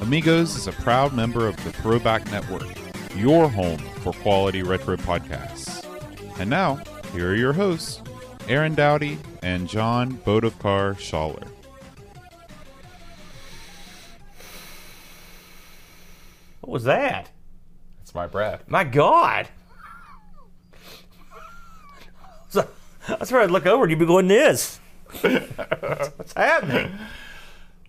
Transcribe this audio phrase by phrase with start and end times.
[0.00, 2.66] Amigos is a proud member of the Throwback Network,
[3.14, 5.84] your home for quality retro podcasts.
[6.40, 6.80] And now,
[7.12, 8.00] here are your hosts,
[8.48, 11.46] Aaron Dowdy and John Bodovkar Schaller.
[16.62, 17.28] What was that?
[18.00, 18.64] It's my breath.
[18.68, 19.48] My God.
[22.48, 22.66] So,
[23.06, 24.80] that's where I'd look over and you'd be going, this.
[25.20, 26.90] What's happening?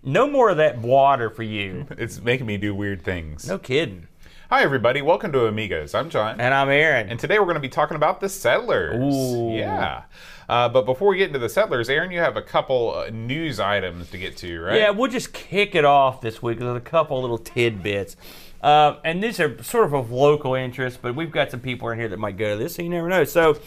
[0.04, 1.86] No more of that water for you.
[1.96, 3.46] It's making me do weird things.
[3.46, 4.08] No kidding.
[4.50, 5.00] Hi, everybody.
[5.00, 5.94] Welcome to Amigos.
[5.94, 6.40] I'm John.
[6.40, 7.08] And I'm Aaron.
[7.08, 9.14] And today we're going to be talking about the Settlers.
[9.14, 9.52] Ooh.
[9.52, 10.02] Yeah.
[10.48, 13.60] Uh, but before we get into the Settlers, Aaron, you have a couple uh, news
[13.60, 14.80] items to get to, right?
[14.80, 18.16] Yeah, we'll just kick it off this week with a couple little tidbits.
[18.60, 21.98] Uh, and these are sort of of local interest, but we've got some people in
[21.98, 23.22] here that might go to this, so you never know.
[23.22, 23.60] So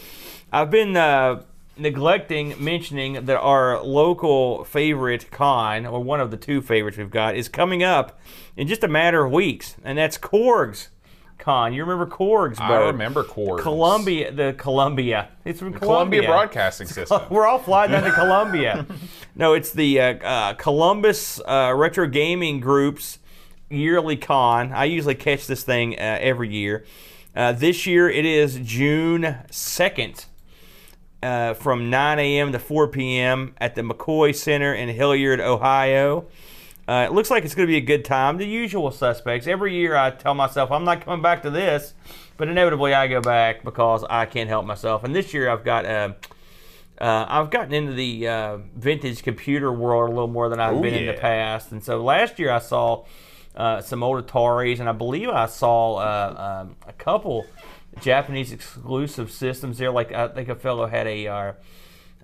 [0.52, 1.42] I've been uh,
[1.76, 7.36] neglecting mentioning that our local favorite con, or one of the two favorites we've got,
[7.36, 8.18] is coming up
[8.56, 10.90] in just a matter of weeks, and that's Korg's
[11.38, 11.74] Con.
[11.74, 13.62] You remember Korg's, I remember Korg's.
[13.62, 15.28] Columbia, the Columbia.
[15.44, 16.28] It's from Columbia Columbia.
[16.28, 17.22] Broadcasting System.
[17.30, 18.86] We're all flying down to Columbia.
[19.34, 23.18] no, it's the uh, uh, Columbus uh, Retro Gaming Group's
[23.68, 24.72] yearly con.
[24.72, 26.84] I usually catch this thing uh, every year.
[27.34, 30.26] Uh, this year it is June 2nd
[31.22, 32.52] uh, from 9 a.m.
[32.52, 33.54] to 4 p.m.
[33.58, 36.26] at the McCoy Center in Hilliard, Ohio.
[36.88, 38.36] Uh, it looks like it's going to be a good time.
[38.36, 39.46] The usual suspects.
[39.48, 41.94] Every year I tell myself I'm not coming back to this,
[42.36, 45.02] but inevitably I go back because I can't help myself.
[45.02, 46.12] And this year I've got uh,
[47.00, 50.80] uh, I've gotten into the uh, vintage computer world a little more than I've Oh,
[50.82, 51.72] been in the past.
[51.72, 53.04] And so last year I saw
[53.56, 57.46] uh, some old Ataris, and I believe I saw uh, um, a couple
[58.00, 59.90] Japanese exclusive systems there.
[59.90, 61.52] Like I think a fellow had a uh,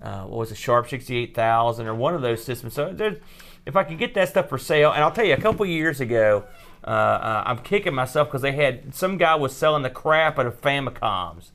[0.00, 2.74] uh, what was it, Sharp 68000 or one of those systems.
[2.74, 3.18] So there's,
[3.66, 6.00] if I could get that stuff for sale, and I'll tell you, a couple years
[6.00, 6.44] ago,
[6.84, 10.46] uh, uh, I'm kicking myself because they had some guy was selling the crap out
[10.46, 11.50] of Famicoms.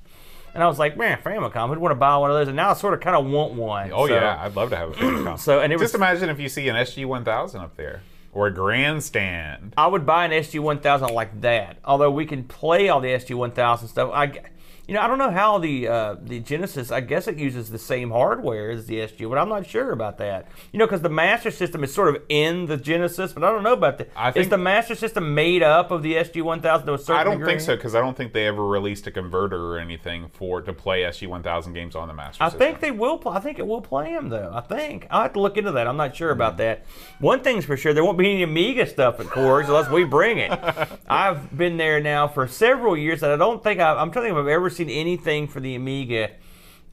[0.53, 2.47] And I was like, man, Famicom, who'd want to buy one of those?
[2.47, 3.91] And now I sort of kind of want one.
[3.93, 4.37] Oh, So- yeah.
[4.41, 5.37] I'd love to have a Famicom.
[5.39, 8.01] So, and it was Just imagine if you see an SG-1000 up there.
[8.33, 9.73] Or a Grandstand.
[9.77, 11.77] I would buy an SG 1000 like that.
[11.83, 14.11] Although we can play all the SG 1000 stuff.
[14.13, 14.41] I,
[14.87, 16.91] you know, I don't know how the uh, the Genesis.
[16.91, 20.17] I guess it uses the same hardware as the SG, but I'm not sure about
[20.19, 20.47] that.
[20.71, 23.63] You know, because the Master System is sort of in the Genesis, but I don't
[23.63, 24.07] know about the.
[24.17, 27.23] I is the Master System made up of the SG 1000 to a certain I
[27.23, 27.47] don't degree?
[27.53, 30.71] think so because I don't think they ever released a converter or anything for to
[30.73, 32.59] play SG-1000 games on the Master I System.
[32.59, 33.21] think they will.
[33.27, 34.51] I think it will play them though.
[34.53, 35.87] I think I'll have to look into that.
[35.87, 36.85] I'm not sure about that.
[37.19, 40.37] One thing's for sure: there won't be any Amiga stuff at Korg's unless we bring
[40.37, 40.51] it.
[41.09, 44.29] I've been there now for several years, and I don't think I've, I'm trying to
[44.29, 46.31] think if I've ever seen anything for the Amiga.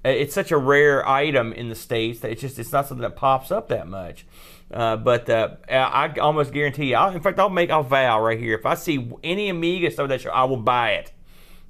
[0.05, 3.03] Uh, It's such a rare item in the states that it's just it's not something
[3.03, 4.27] that pops up that much.
[4.73, 6.97] Uh, but uh, I almost guarantee you.
[6.97, 8.55] I'll, in fact, I'll make I'll vow right here.
[8.57, 11.13] If I see any Amiga stuff that show, I will buy it,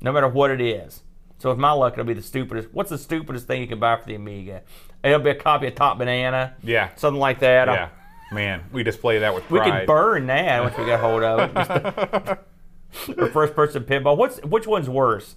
[0.00, 1.02] no matter what it is.
[1.38, 2.68] So with my luck, it'll be the stupidest.
[2.72, 4.62] What's the stupidest thing you can buy for the Amiga?
[5.02, 6.54] It'll be a copy of Top Banana.
[6.62, 6.94] Yeah.
[6.96, 7.68] Something like that.
[7.68, 7.88] Yeah.
[8.32, 9.64] Man, we display that with pride.
[9.66, 12.38] We could burn that once we get hold of it.
[13.18, 14.16] Or first person pinball.
[14.16, 15.34] What's which one's worse?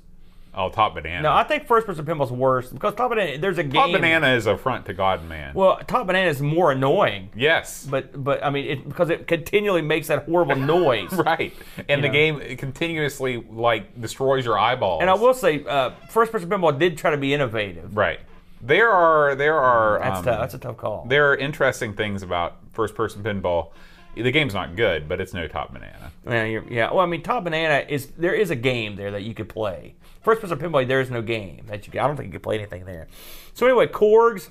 [0.58, 1.22] Oh, Top Banana.
[1.22, 3.38] No, I think first person pinball's worse because Top Banana.
[3.38, 3.74] There's a game.
[3.74, 5.54] Top Banana is a front to God and man.
[5.54, 7.30] Well, Top Banana is more annoying.
[7.36, 7.86] yes.
[7.90, 11.14] But but I mean, it, because it continually makes that horrible noise.
[11.14, 11.54] right.
[11.88, 12.14] And the know.
[12.14, 15.02] game continuously like destroys your eyeballs.
[15.02, 17.96] And I will say, uh, first person pinball did try to be innovative.
[17.96, 18.20] Right.
[18.60, 20.40] There are there are That's um, tough.
[20.40, 21.06] That's a tough call.
[21.08, 23.70] there are interesting things about first person pinball.
[24.16, 26.12] The game's not good, but it's no Top Banana.
[26.26, 26.90] Yeah, you're, yeah.
[26.90, 29.94] Well, I mean, Top Banana is there is a game there that you could play.
[30.28, 31.92] First person pinball, there is no game that you.
[31.94, 33.08] Can, I don't think you can play anything there.
[33.54, 34.50] So anyway, Korgs.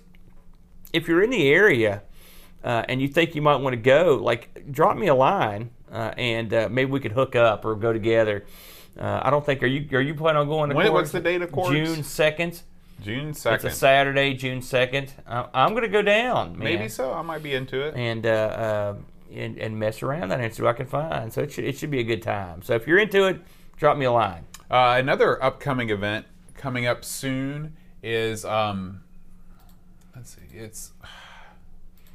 [0.94, 2.02] If you're in the area
[2.64, 6.12] uh, and you think you might want to go, like, drop me a line uh,
[6.16, 8.46] and uh, maybe we could hook up or go together.
[8.98, 10.92] Uh, I don't think are you are you planning on going to When- Korgs?
[10.94, 11.72] what's the date of Korgs?
[11.72, 12.62] June second.
[13.02, 13.66] June second.
[13.66, 15.12] It's a Saturday, June second.
[15.26, 16.52] I'm going to go down.
[16.52, 17.12] Man Maybe so.
[17.12, 17.94] I might be into it.
[17.94, 18.94] and uh, uh,
[19.30, 21.30] and, and mess around and see what I can find.
[21.30, 22.62] So it should, it should be a good time.
[22.62, 23.40] So if you're into it,
[23.76, 24.44] drop me a line.
[24.70, 29.02] Uh, another upcoming event coming up soon is um,
[30.14, 30.92] let's see, it's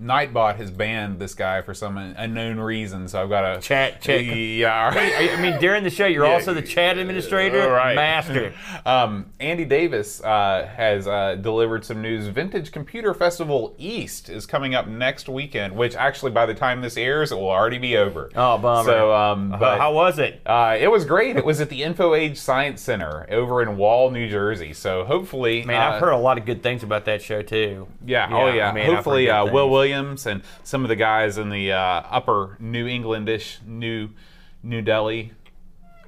[0.02, 4.26] Nightbot has banned this guy for some unknown reason, so I've got to Chat check.
[4.26, 5.32] Yeah, right.
[5.38, 6.34] I mean, during the show, you're Yeah.
[6.34, 7.96] also the chat administrator, right.
[7.96, 8.54] master.
[8.84, 12.28] Um, Andy Davis uh, has uh, delivered some news.
[12.28, 16.98] Vintage Computer Festival East is coming up next weekend, which actually, by the time this
[16.98, 18.32] airs, it will already be over.
[18.36, 18.84] Oh, bummer.
[18.90, 20.42] So, um, but How was it?
[20.48, 21.36] uh, it was great.
[21.38, 24.74] It was at the Info Age Science Center over in Wall, New Jersey.
[24.74, 27.88] So hopefully, Man, uh, I've heard a lot of good things about that show too.
[28.04, 28.72] Yeah, oh Yeah, yeah.
[28.72, 29.91] man, Hopefully, uh, Will things.
[29.92, 31.78] Williams and some of the guys in the uh,
[32.10, 34.10] upper New Englandish, New
[34.64, 35.32] New Delhi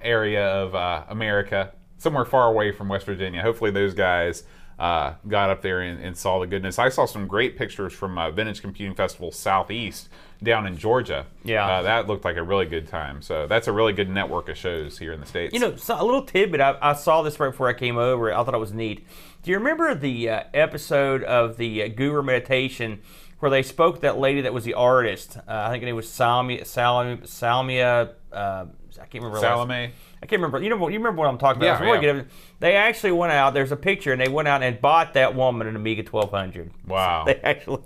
[0.02, 3.42] area of uh, America, somewhere far away from West Virginia.
[3.42, 4.44] Hopefully, those guys
[4.80, 6.80] uh, got up there and, and saw the goodness.
[6.80, 10.10] I saw some great pictures from uh, Vintage Computing Festival Southeast
[10.42, 11.26] down in Georgia.
[11.44, 11.66] Yeah.
[11.66, 13.22] uh, that looked like a really good time.
[13.22, 15.54] So that's a really good network of shows here in the states.
[15.54, 16.60] You know, so a little tidbit.
[16.60, 18.34] I, I saw this right before I came over.
[18.34, 19.06] I thought it was neat.
[19.42, 23.02] Do you remember the uh, episode of the uh, Guru Meditation
[23.44, 25.36] where they spoke that lady that was the artist?
[25.36, 26.62] Uh, I think name was Salmia.
[26.62, 27.22] Salmia.
[27.24, 28.66] Salmia uh,
[29.02, 29.40] I can't remember.
[29.40, 29.92] Salome.
[30.24, 30.64] I can't remember.
[30.64, 31.82] You know, you remember what I'm talking about?
[31.82, 32.14] Yeah, really yeah.
[32.14, 32.28] good.
[32.62, 33.54] They actually went out.
[33.54, 36.72] There's a picture, and they went out and bought that woman an Amiga 1200.
[36.88, 37.26] Wow.
[37.26, 37.84] They actually.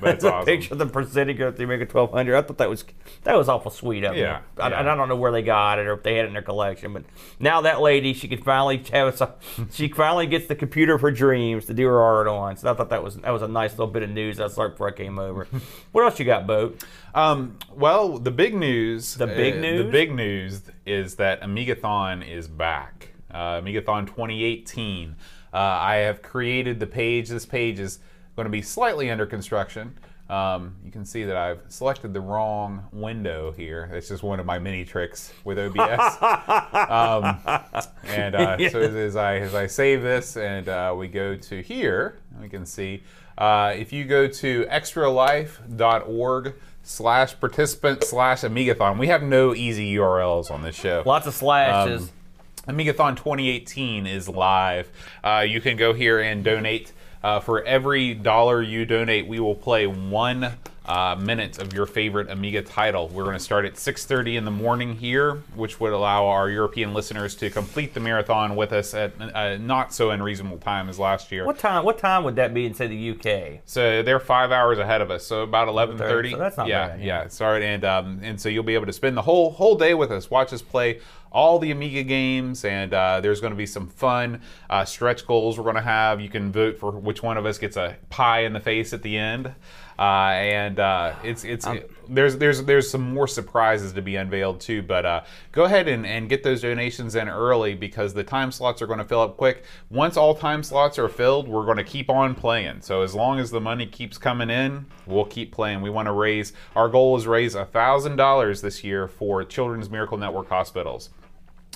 [0.00, 0.46] That's a awesome.
[0.46, 2.36] picture of them presenting her at the Amiga 1200.
[2.36, 2.84] I thought that was
[3.24, 4.22] that was awful sweet of them.
[4.22, 4.80] Yeah, I, yeah.
[4.80, 6.42] and I don't know where they got it or if they had it in their
[6.42, 7.04] collection, but
[7.38, 9.34] now that lady, she could finally have a,
[9.72, 12.56] she finally gets the computer of her dreams to do her art on.
[12.56, 14.40] So I thought that was that was a nice little bit of news.
[14.40, 15.46] I saw it before I came over.
[15.92, 16.82] what else you got, Boat?
[17.14, 19.14] Um, well, the big news.
[19.16, 19.84] The big uh, news?
[19.84, 23.12] The big news is that Amigathon is back.
[23.30, 25.14] Uh, Amigathon 2018.
[25.52, 27.28] Uh, I have created the page.
[27.28, 27.98] This page is
[28.36, 29.98] going to be slightly under construction.
[30.30, 33.90] Um, you can see that I've selected the wrong window here.
[33.94, 36.16] It's just one of my mini tricks with OBS.
[36.90, 37.38] um,
[38.04, 41.62] and uh, so as, as I as I save this and uh, we go to
[41.62, 43.02] here, we can see
[43.38, 46.54] uh, if you go to extralife.org
[46.88, 48.98] slash participant slash Amigathon.
[48.98, 51.02] We have no easy URLs on this show.
[51.04, 52.10] Lots of slashes.
[52.66, 54.90] Um, Amigathon 2018 is live.
[55.22, 56.92] Uh, you can go here and donate.
[57.22, 60.54] Uh, for every dollar you donate, we will play one
[60.88, 63.08] uh, minute of your favorite Amiga title.
[63.08, 66.94] We're going to start at 6:30 in the morning here, which would allow our European
[66.94, 71.30] listeners to complete the marathon with us at a not so unreasonable time as last
[71.30, 71.44] year.
[71.44, 71.84] what time?
[71.84, 73.60] What time would that be in say the UK?
[73.66, 75.26] So they're five hours ahead of us.
[75.26, 76.32] So about eleven thirty.
[76.32, 77.28] So that's not yeah, bad, Yeah, yeah.
[77.28, 80.10] Sorry, and um, and so you'll be able to spend the whole whole day with
[80.10, 80.30] us.
[80.30, 81.00] Watch us play
[81.30, 84.40] all the Amiga games, and uh, there's going to be some fun
[84.70, 86.20] uh, stretch goals we're going to have.
[86.20, 89.02] You can vote for which one of us gets a pie in the face at
[89.02, 89.54] the end.
[89.98, 91.66] Uh, and uh, it's it's
[92.08, 94.80] there's there's there's some more surprises to be unveiled too.
[94.80, 98.80] But uh, go ahead and, and get those donations in early because the time slots
[98.80, 99.64] are going to fill up quick.
[99.90, 102.80] Once all time slots are filled, we're going to keep on playing.
[102.80, 105.82] So as long as the money keeps coming in, we'll keep playing.
[105.82, 109.90] We want to raise our goal is raise a thousand dollars this year for Children's
[109.90, 111.10] Miracle Network hospitals.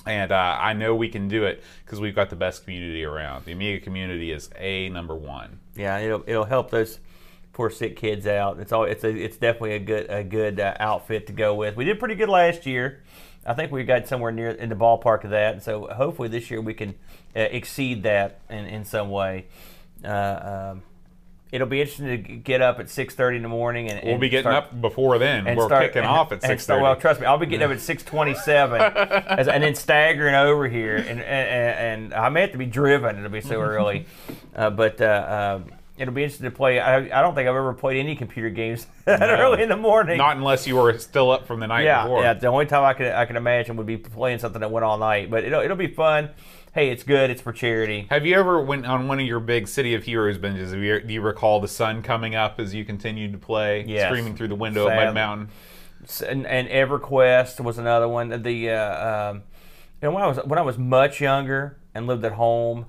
[0.05, 3.45] And uh, I know we can do it because we've got the best community around.
[3.45, 5.59] The Amiga community is a number one.
[5.75, 6.99] Yeah, it'll it'll help those
[7.53, 8.59] poor sick kids out.
[8.59, 11.75] It's all it's a, it's definitely a good a good uh, outfit to go with.
[11.75, 13.01] We did pretty good last year.
[13.45, 15.53] I think we got somewhere near in the ballpark of that.
[15.53, 16.91] And so hopefully this year we can
[17.35, 19.45] uh, exceed that in, in some way.
[20.03, 20.81] Uh, um,
[21.51, 24.29] it'll be interesting to get up at six thirty in the morning and We'll be
[24.29, 25.45] getting start- up before then.
[25.45, 26.83] and We're start- kicking off at and six start- thirty.
[26.83, 28.81] Well, trust me, I'll be getting up at six twenty-seven,
[29.27, 33.17] as- and then staggering over here, and, and and I may have to be driven.
[33.17, 34.05] It'll be so early,
[34.55, 35.59] uh, but uh, uh,
[35.97, 36.79] it'll be interesting to play.
[36.79, 40.17] I, I don't think I've ever played any computer games that early in the morning.
[40.17, 42.23] Not unless you were still up from the night yeah, before.
[42.23, 42.33] yeah.
[42.33, 44.97] The only time I can I can imagine would be playing something that went all
[44.97, 46.29] night, but it'll it'll be fun.
[46.73, 47.29] Hey, it's good.
[47.29, 48.07] It's for charity.
[48.09, 50.71] Have you ever went on one of your big City of Heroes binges?
[50.71, 54.07] Have you, do you recall the sun coming up as you continued to play, Yes.
[54.07, 55.05] streaming through the window of Sad.
[55.05, 55.49] Mud Mountain?
[56.27, 58.41] and, and EverQuest was another one.
[58.41, 59.43] The uh, um,
[60.03, 62.85] know when I was when I was much younger and lived at home,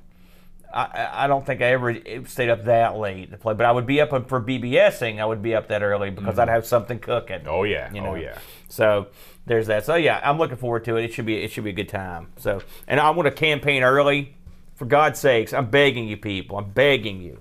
[0.74, 3.54] I- I, don't think I ever stayed up that late to play.
[3.54, 5.20] But I would be up for BBSing.
[5.20, 7.40] I would be up that early because I'd have something cooking.
[7.40, 7.48] Mm-hmm.
[7.48, 8.38] Oh yeah, you oh yeah.
[8.68, 9.06] So
[9.46, 9.84] there's that.
[9.84, 11.04] So yeah, I'm looking forward to it.
[11.04, 12.32] It should be it should be a good time.
[12.36, 14.34] So and I want to campaign early.
[14.74, 16.58] For God's sakes, I'm begging you people.
[16.58, 17.40] I'm begging you.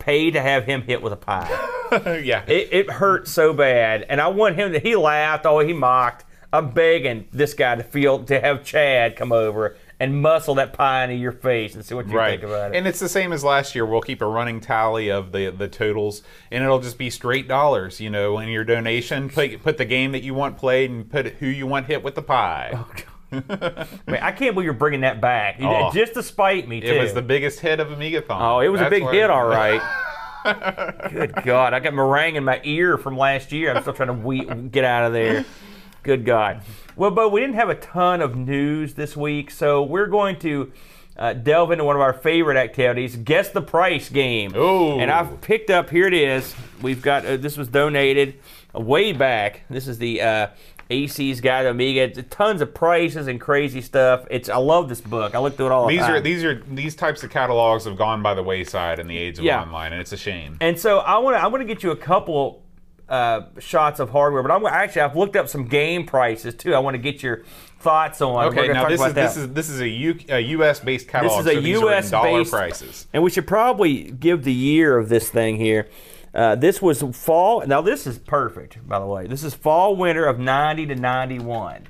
[0.00, 1.48] Pay to have him hit with a pie.
[2.24, 2.44] yeah.
[2.48, 4.80] It, it hurt so bad, and I want him to.
[4.80, 5.46] He laughed.
[5.46, 6.24] Oh, he mocked.
[6.52, 11.04] I'm begging this guy to feel to have Chad come over and muscle that pie
[11.04, 12.76] into your face and see what you Right, think about it.
[12.78, 13.84] and it's the same as last year.
[13.84, 18.00] We'll keep a running tally of the the totals, and it'll just be straight dollars.
[18.00, 21.26] You know, in your donation, put put the game that you want played, and put
[21.26, 22.70] who you want hit with the pie.
[22.74, 22.86] Oh,
[23.30, 25.56] Man, I can't believe you're bringing that back.
[25.60, 25.90] Oh.
[25.92, 26.86] Just to spite me, too.
[26.86, 28.40] it was the biggest hit of Amigathon.
[28.40, 29.82] Oh, it was a That's big why- hit, all right.
[31.12, 33.74] Good God, I got meringue in my ear from last year.
[33.74, 35.44] I'm still trying to we- get out of there.
[36.02, 36.62] Good God.
[36.98, 40.72] Well, but we didn't have a ton of news this week, so we're going to
[41.16, 44.52] uh, delve into one of our favorite activities, guess the price game.
[44.56, 44.98] Ooh.
[44.98, 45.90] And I've picked up.
[45.90, 46.52] Here it is.
[46.82, 48.34] We've got uh, this was donated
[48.74, 49.62] way back.
[49.70, 50.46] This is the uh,
[50.90, 52.00] AC's Guide to Amiga.
[52.18, 54.26] It's tons of prices and crazy stuff.
[54.28, 55.36] It's I love this book.
[55.36, 56.14] I look through it all the These time.
[56.16, 59.38] are these are these types of catalogs have gone by the wayside in the age
[59.38, 59.62] of Yeah.
[59.62, 60.56] online, and it's a shame.
[60.60, 62.64] And so I want to I want to get you a couple
[63.08, 66.74] uh, shots of hardware, but I'm actually I've looked up some game prices too.
[66.74, 67.44] I want to get your
[67.80, 68.46] thoughts on.
[68.46, 70.80] Okay, now this is this is this is a, U, a U.S.
[70.80, 71.44] based catalog.
[71.44, 73.06] This is a so these are in US dollar based- prices.
[73.12, 75.88] and we should probably give the year of this thing here.
[76.34, 77.66] Uh, this was fall.
[77.66, 79.26] Now this is perfect, by the way.
[79.26, 81.86] This is fall winter of 90 to 91.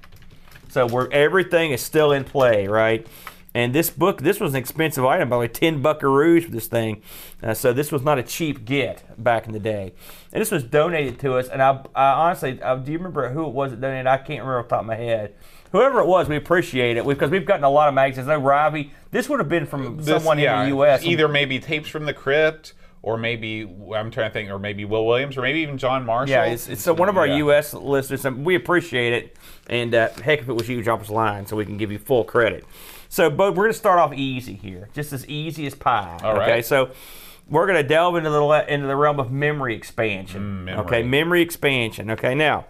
[0.68, 3.06] So where everything is still in play, right?
[3.54, 6.66] And this book, this was an expensive item, by the way, 10 buckaroos for this
[6.66, 7.02] thing.
[7.42, 9.94] Uh, so this was not a cheap get back in the day.
[10.32, 11.48] And this was donated to us.
[11.48, 14.06] And I, I honestly, uh, do you remember who it was that donated?
[14.06, 15.34] I can't remember off the top of my head.
[15.72, 18.28] Whoever it was, we appreciate it because we've gotten a lot of magazines.
[18.28, 21.04] I know Ravi, this would have been from This- someone yeah, in the U.S.
[21.04, 23.62] Either maybe tapes from the crypt, or maybe
[23.94, 26.30] I'm trying to think, or maybe Will Williams, or maybe even John Marshall.
[26.32, 27.36] Yeah, it's, it's uh, one of our Yeah.
[27.38, 27.72] U.S.
[27.74, 29.36] listeners, we appreciate it.
[29.68, 31.92] And uh, heck, if it was you, drop us a line so we can give
[31.92, 32.64] you full credit.
[33.08, 36.18] So, but we're going to start off easy here, just as easy as pie.
[36.22, 36.90] All okay, so
[37.48, 40.42] we're going to delve into the into the realm of memory expansion.
[40.42, 40.84] Mm, memory.
[40.84, 42.10] Okay, memory expansion.
[42.10, 42.66] Okay, now.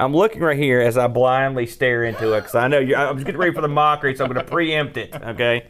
[0.00, 3.16] I'm looking right here as I blindly stare into it because I know you're, I'm
[3.16, 5.12] just getting ready for the mockery, so I'm going to preempt it.
[5.12, 5.66] Okay,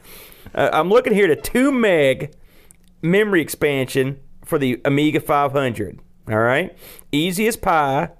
[0.54, 2.34] uh, I'm looking here at a two meg
[3.00, 6.00] memory expansion for the Amiga 500.
[6.28, 6.76] All right,
[7.10, 8.10] easy as pie,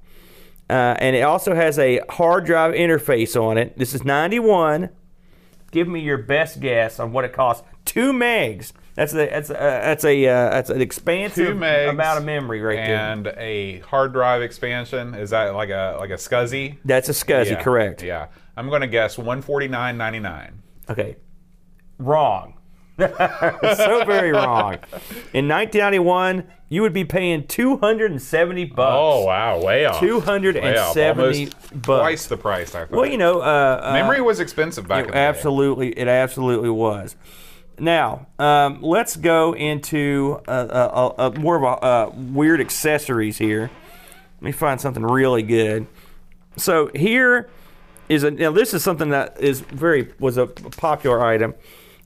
[0.70, 3.76] uh, and it also has a hard drive interface on it.
[3.76, 4.88] This is 91.
[5.70, 7.62] Give me your best guess on what it costs.
[7.84, 8.72] Two megs.
[8.94, 12.96] That's a that's a that's a uh, that's an expansive amount of memory right there.
[12.96, 15.14] and a hard drive expansion.
[15.14, 16.78] Is that like a like a SCSI?
[16.84, 18.02] That's a SCSI, Yeah, correct?
[18.02, 20.52] Yeah, I'm going to guess 149.99.
[20.90, 21.16] Okay,
[21.98, 22.57] wrong.
[23.76, 24.74] so very wrong.
[25.32, 28.92] In 1991, you would be paying 270 bucks.
[28.92, 30.00] Oh wow, way off.
[30.00, 31.54] 270 Way off.
[31.72, 32.00] Bucks.
[32.00, 32.74] Twice the price.
[32.74, 32.90] I thought.
[32.90, 35.26] Well, you know, uh, uh, memory was expensive back It in the day.
[35.26, 37.14] absolutely, it absolutely was.
[37.78, 43.70] Now, um, let's go into uh, uh, uh, more of a uh, weird accessories here.
[44.40, 45.86] Let me find something really good.
[46.56, 47.48] So here
[48.08, 51.54] is a now this is something that is very was a popular item.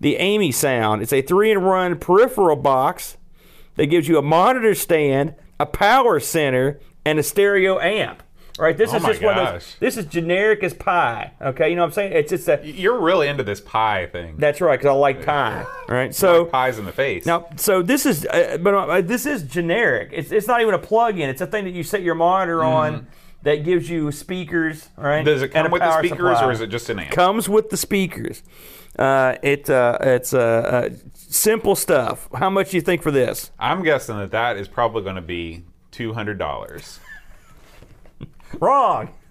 [0.02, 1.00] The Amy Sound.
[1.00, 3.16] It's a three-in-one peripheral box
[3.76, 8.24] that gives you a monitor stand, a power center, and a stereo amp.
[8.58, 9.76] Right, this Oh is just one of those.
[9.78, 11.32] This is generic as pie.
[11.40, 12.12] Okay, you know what I'm saying?
[12.14, 12.60] It's just a.
[12.64, 14.34] You're really into this pie thing.
[14.38, 15.64] That's right, because I like pie.
[15.88, 17.24] Right, so pies in the face.
[17.24, 20.10] now, so this is, uh, but uh, this is generic.
[20.12, 21.30] It's it's not even a plug-in.
[21.30, 23.06] It's a thing that you set your monitor on
[23.42, 24.88] that gives you speakers.
[24.96, 25.24] Right?
[25.24, 26.44] Does it come with the speakers, supply.
[26.44, 27.10] or is it just an amp?
[27.10, 28.42] comes with the speakers?
[28.98, 32.28] Uh, it uh, it's uh, uh, simple stuff.
[32.34, 33.50] How much do you think for this?
[33.58, 37.00] I'm guessing that that is probably going to be two hundred dollars.
[38.60, 39.08] Wrong.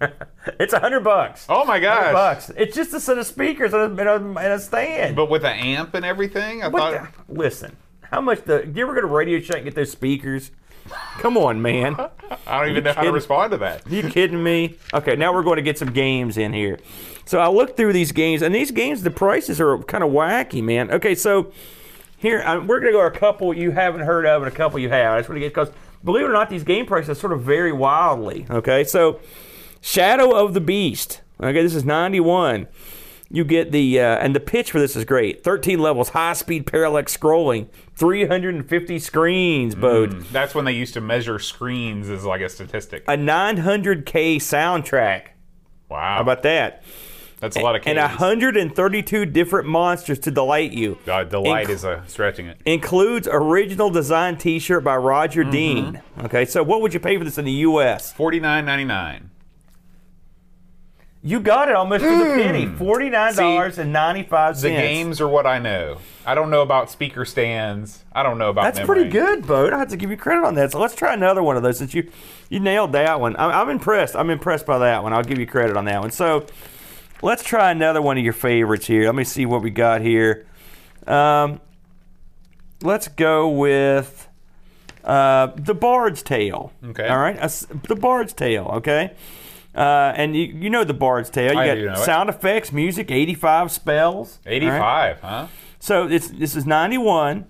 [0.58, 1.46] it's a hundred bucks.
[1.48, 2.12] Oh my Hundred gosh!
[2.12, 2.50] bucks.
[2.56, 5.14] It's just a set of speakers and a, and a, and a stand.
[5.14, 7.12] But with an amp and everything, I What thought.
[7.28, 8.64] the- listen, how much the?
[8.66, 10.50] Do you ever go to Radio Shack and get those speakers?
[11.18, 11.96] Come on, man.
[12.46, 13.88] I don't even know how to respond to that.
[13.90, 14.76] you kidding me?
[14.92, 16.78] Okay, now we're going to get some games in here.
[17.24, 20.62] So I looked through these games, and these games, the prices are kind of wacky,
[20.62, 20.90] man.
[20.90, 21.52] Okay, so
[22.22, 24.78] here uh, we're going to go a couple you haven't heard of and a couple
[24.78, 25.14] you have.
[25.14, 25.70] I just want to get because
[26.04, 28.46] believe it or not, these game prices sort of vary wildly.
[28.48, 29.20] Okay, so
[29.80, 31.20] Shadow of the Beast.
[31.40, 32.68] Okay, this is ninety one.
[33.28, 35.42] You get the uh, and the pitch for this is great.
[35.42, 37.66] Thirteen levels, high speed parallax scrolling,
[38.02, 39.76] three hundred and fifty screens.
[39.76, 40.28] Bode mm.
[40.30, 43.04] That's when they used to measure screens as like a statistic.
[43.06, 45.28] a nine hundred k soundtrack.
[45.88, 46.82] Wow, How about that?
[47.38, 48.20] that's a lot of And Ks.
[48.20, 50.92] 132 different monsters to delight you.
[51.02, 52.58] Uh, God, delight Inc- is uh, stretching it.
[52.64, 55.50] Includes original design T-shirt by Roger mm-hmm.
[55.50, 56.02] Dean.
[56.24, 58.12] Okay, so what would you pay for this in the U.S.?
[58.12, 59.30] Forty nine ninety nine.
[61.24, 62.66] You got it almost to the penny.
[62.66, 64.62] Forty nine dollars and ninety five cents.
[64.62, 65.98] The games are what I know.
[66.26, 68.02] I don't know about speaker stands.
[68.12, 68.62] I don't know about.
[68.64, 69.04] That's memory.
[69.04, 69.70] pretty good, Bo.
[69.70, 70.72] I have to give you credit on that.
[70.72, 72.10] So let's try another one of those since you
[72.48, 73.36] you nailed that one.
[73.36, 74.16] I'm, I'm impressed.
[74.16, 75.12] I'm impressed by that one.
[75.12, 76.10] I'll give you credit on that one.
[76.10, 76.44] So
[77.22, 79.04] let's try another one of your favorites here.
[79.06, 80.44] Let me see what we got here.
[81.06, 81.60] Um,
[82.82, 84.28] let's go with
[85.04, 86.72] uh, the Bard's Tale.
[86.84, 87.06] Okay.
[87.06, 87.38] All right.
[87.38, 88.66] The Bard's Tale.
[88.74, 89.14] Okay.
[89.74, 91.52] Uh, and you, you know the Bard's Tale.
[91.54, 92.04] You I got know it.
[92.04, 94.38] sound effects, music, 85 spells.
[94.44, 94.56] all right?
[94.56, 95.46] Eighty five, huh?
[95.78, 97.46] So it's this is 91.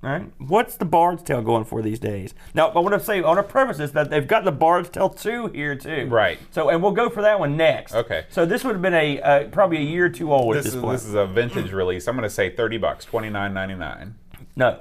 [0.00, 0.30] Right?
[0.38, 2.32] What's the Bard's Tale going for these days?
[2.54, 5.08] Now, I want to say, on a preface this that they've got the Bard's Tale
[5.10, 6.06] 2 here, too.
[6.08, 6.38] Right.
[6.52, 7.94] So, and we'll go for that one next.
[7.96, 8.24] Okay.
[8.28, 10.64] So, this would have been a uh, probably a year or two old This at
[10.66, 10.92] this is point.
[11.00, 12.06] this is a vintage release.
[12.06, 14.12] I'm going to say 30 bucks, 29.99.
[14.54, 14.78] no.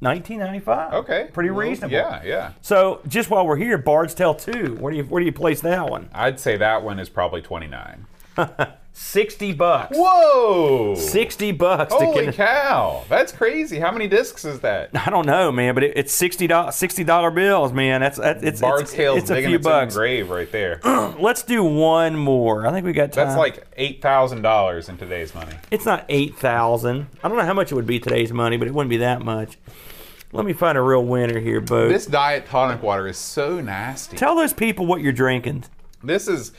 [0.00, 0.90] 1995.
[0.90, 0.94] Hmm.
[0.96, 1.28] Okay.
[1.32, 1.94] Pretty Well, reasonable.
[1.94, 2.52] Yeah, yeah.
[2.62, 5.60] So, just while we're here, Bard's Tale 2, where do you where do you place
[5.62, 6.08] that one?
[6.12, 8.06] I'd say that one is probably 29.
[8.92, 9.96] 60 bucks.
[9.96, 10.96] Whoa!
[10.96, 13.04] 60 bucks to Holy get cow!
[13.08, 13.78] That's crazy.
[13.78, 14.90] How many discs is that?
[15.06, 18.00] I don't know, man, but it, it's sixty dollars sixty dollar bills, man.
[18.00, 19.94] That's that, it's Bard's it's, Tale's it's a few its bucks.
[19.94, 20.80] grave right there.
[20.84, 22.66] Let's do one more.
[22.66, 23.26] I think we got time.
[23.26, 25.54] That's like eight thousand dollars in today's money.
[25.70, 27.06] it's not eight thousand.
[27.22, 29.22] I don't know how much it would be today's money, but it wouldn't be that
[29.22, 29.58] much.
[30.30, 31.88] Let me find a real winner here, Bo.
[31.88, 34.16] This diet tonic water is so nasty.
[34.16, 35.64] Tell those people what you're drinking.
[36.04, 36.52] This is,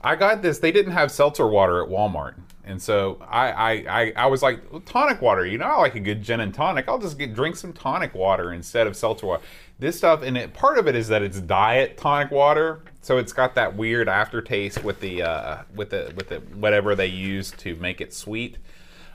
[0.00, 0.60] I got this.
[0.60, 4.60] They didn't have seltzer water at Walmart, and so I, I, I, I was like,
[4.70, 5.44] well, tonic water.
[5.44, 6.88] You know, I like a good gin and tonic.
[6.88, 9.42] I'll just get drink some tonic water instead of seltzer water.
[9.80, 13.32] This stuff, and it, part of it is that it's diet tonic water, so it's
[13.32, 17.74] got that weird aftertaste with the, uh, with the, with the whatever they use to
[17.76, 18.56] make it sweet.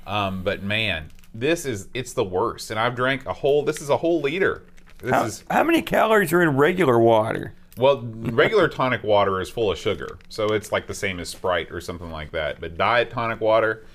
[0.06, 2.72] Um, but man, this is it's the worst.
[2.72, 3.64] And I've drank a whole.
[3.64, 4.64] This is a whole liter.
[5.00, 7.54] This How, is how many calories are in regular water?
[7.78, 11.72] well, regular tonic water is full of sugar, so it's like the same as Sprite
[11.72, 12.60] or something like that.
[12.62, 13.86] But diet tonic water,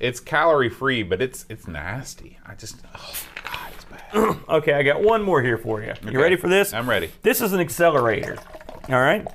[0.00, 2.38] it's calorie free, but it's it's nasty.
[2.44, 4.36] I just, oh god, it's bad.
[4.48, 5.92] Okay, I got one more here for you.
[6.10, 6.72] You ready for this?
[6.72, 7.10] I'm ready.
[7.22, 8.38] This is an accelerator.
[8.88, 9.26] All right.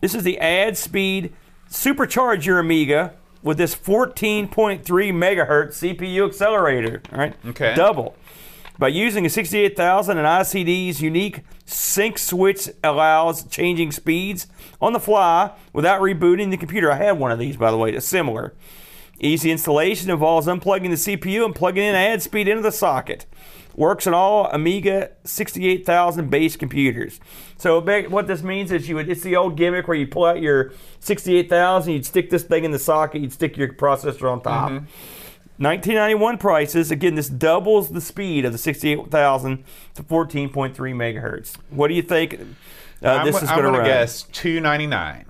[0.00, 1.32] This is the Add Speed
[1.70, 3.14] Supercharge Your Amiga
[3.44, 4.48] with this 14.3
[4.82, 7.02] megahertz CPU accelerator.
[7.12, 7.34] All right.
[7.46, 7.74] Okay.
[7.76, 8.16] Double.
[8.76, 14.48] By using a 68000 and ICD's unique sync switch allows changing speeds
[14.80, 16.90] on the fly without rebooting the computer.
[16.90, 18.52] I had one of these, by the way, it's similar.
[19.20, 23.26] Easy installation involves unplugging the CPU and plugging in AdSpeed into the socket.
[23.76, 27.18] Works on all Amiga 68000 base computers.
[27.56, 30.40] So what this means is you would, it's the old gimmick where you pull out
[30.40, 34.70] your 68000, you'd stick this thing in the socket, you'd stick your processor on top.
[35.56, 36.90] 1991 prices.
[36.90, 41.56] Again, this doubles the speed of the 68,000 to 14.3 megahertz.
[41.70, 42.40] What do you think?
[43.02, 45.26] Uh, I'm, this is I'm going to run guess two ninety nine.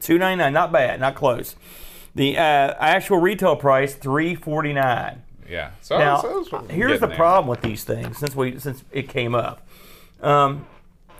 [0.00, 0.52] 299.
[0.52, 1.00] Not bad.
[1.00, 1.56] Not close.
[2.14, 5.22] The uh, actual retail price 349.
[5.48, 5.70] Yeah.
[5.80, 7.16] So, Now, so here's the there.
[7.16, 9.66] problem with these things since we since it came up.
[10.22, 10.66] Um,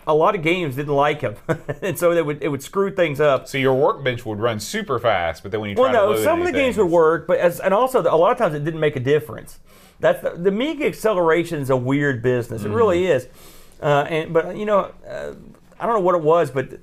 [0.06, 1.36] a lot of games didn't like them,
[1.82, 3.48] and so they would it would screw things up.
[3.48, 6.22] So your workbench would run super fast, but then when you Well, try to no,
[6.22, 8.54] some of the games would work, but as and also the, a lot of times
[8.54, 9.60] it didn't make a difference.
[10.00, 12.64] That's the, the Amiga acceleration is a weird business.
[12.64, 13.12] It really Mm-hmm.
[13.16, 13.28] is.
[13.80, 15.34] Uh, and but you know, uh,
[15.80, 16.80] I don't know what it was, but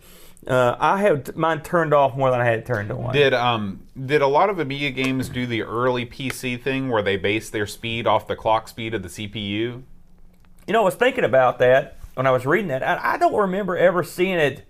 [0.48, 3.14] uh, I had mine turned off more than I had it turned on.
[3.14, 7.16] Did um did a lot of Amiga games do the early PC thing where they
[7.16, 9.84] base their speed off the clock speed of the CPU?
[10.68, 12.82] You know, I was thinking about that when I was reading that.
[12.82, 14.66] I, I don't remember ever seeing it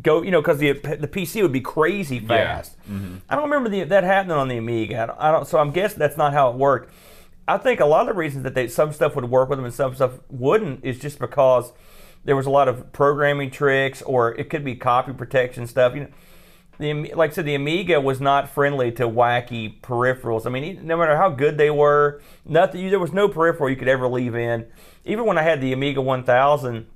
[0.00, 0.22] go.
[0.22, 2.76] You know, because the the PC would be crazy fast.
[3.28, 5.02] I don't remember the, that happening on the Amiga.
[5.02, 5.48] I don't, I don't.
[5.48, 6.92] So I'm guessing that's not how it worked.
[7.48, 9.64] I think a lot of the reasons that they, some stuff would work with them
[9.64, 11.72] and some stuff wouldn't is just because
[12.24, 15.94] there was a lot of programming tricks, or it could be copy protection stuff.
[15.94, 16.08] You know,
[16.78, 20.46] the like I said, the Amiga was not friendly to wacky peripherals.
[20.46, 22.88] I mean, no matter how good they were, nothing.
[22.90, 24.66] There was no peripheral you could ever leave in.
[25.04, 26.86] Even when I had the Amiga 1000,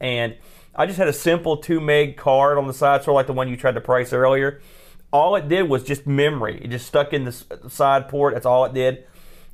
[0.00, 0.36] and
[0.74, 3.32] I just had a simple two meg card on the side, sort of like the
[3.32, 4.60] one you tried to price earlier.
[5.12, 6.60] All it did was just memory.
[6.62, 7.32] It just stuck in the
[7.68, 8.34] side port.
[8.34, 9.04] That's all it did.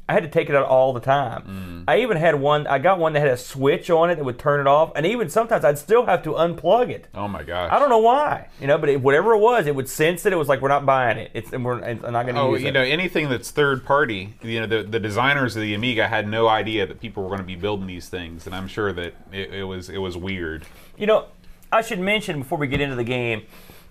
[0.09, 1.85] I had to take it out all the time.
[1.89, 2.69] I even had one.
[2.69, 5.05] I got one that had a switch on it that would turn it off, and
[5.05, 7.09] even sometimes I'd still have to unplug it.
[7.13, 7.73] Oh my gosh.
[7.73, 10.33] I don't know why, you know, but it, whatever it was, it would sense that
[10.33, 11.33] it was like we're not buying it.
[11.35, 12.73] It's and we're I'm not going to Oh, use you it.
[12.73, 16.47] know, anything that's third party, you know, the, the designers of the Amiga had no
[16.47, 19.53] idea that people were going to be building these things, and I'm sure that it,
[19.55, 20.67] it was it was weird.
[20.97, 21.27] You know,
[21.73, 23.43] I should mention before we get into the game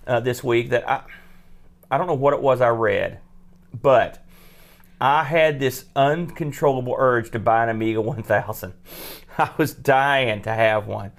[0.08, 1.02] uh, this week that I
[1.92, 3.20] I don't know what it was I read,
[3.74, 4.25] but
[5.00, 8.74] I had this uncontrollable urge to buy an Amiga 1000.
[9.38, 11.12] I was dying to have one,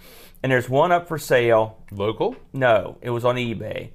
[0.43, 1.83] and there's one up for sale.
[1.91, 2.37] Local?
[2.53, 3.91] No, it was on eBay,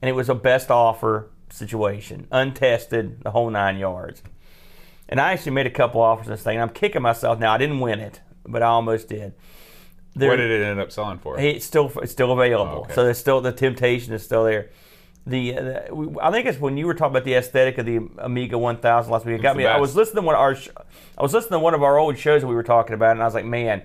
[0.00, 4.22] and it was a best offer situation, untested, the whole nine yards.
[5.08, 6.56] And I actually made a couple offers on this thing.
[6.56, 7.52] And I'm kicking myself now.
[7.52, 9.34] I didn't win it, but I almost did.
[10.16, 11.38] There- what did it end up selling for?
[11.38, 12.72] it's still it's still available.
[12.72, 12.94] Oh, okay.
[12.94, 14.70] So there's still the temptation is still there.
[15.26, 18.00] The, uh, the I think it's when you were talking about the aesthetic of the
[18.18, 19.38] Amiga 1000 last week.
[19.38, 19.66] It got me.
[19.66, 20.68] I was listening to one of our sh-
[21.18, 23.22] I was listening to one of our old shows that we were talking about, and
[23.22, 23.82] I was like, man.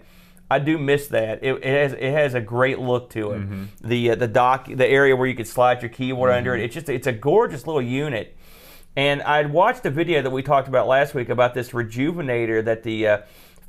[0.49, 1.41] I do miss that.
[1.45, 3.39] It, it has it has a great look to it.
[3.39, 3.88] Mm-hmm.
[3.88, 6.62] The uh, the dock, the area where you could slide your keyboard under Mm-hmm.
[6.62, 6.65] it.
[6.65, 8.36] It's just it's a gorgeous little unit.
[8.97, 12.84] And I'd watched a video that we talked about last week about this rejuvenator that
[12.84, 13.17] the uh,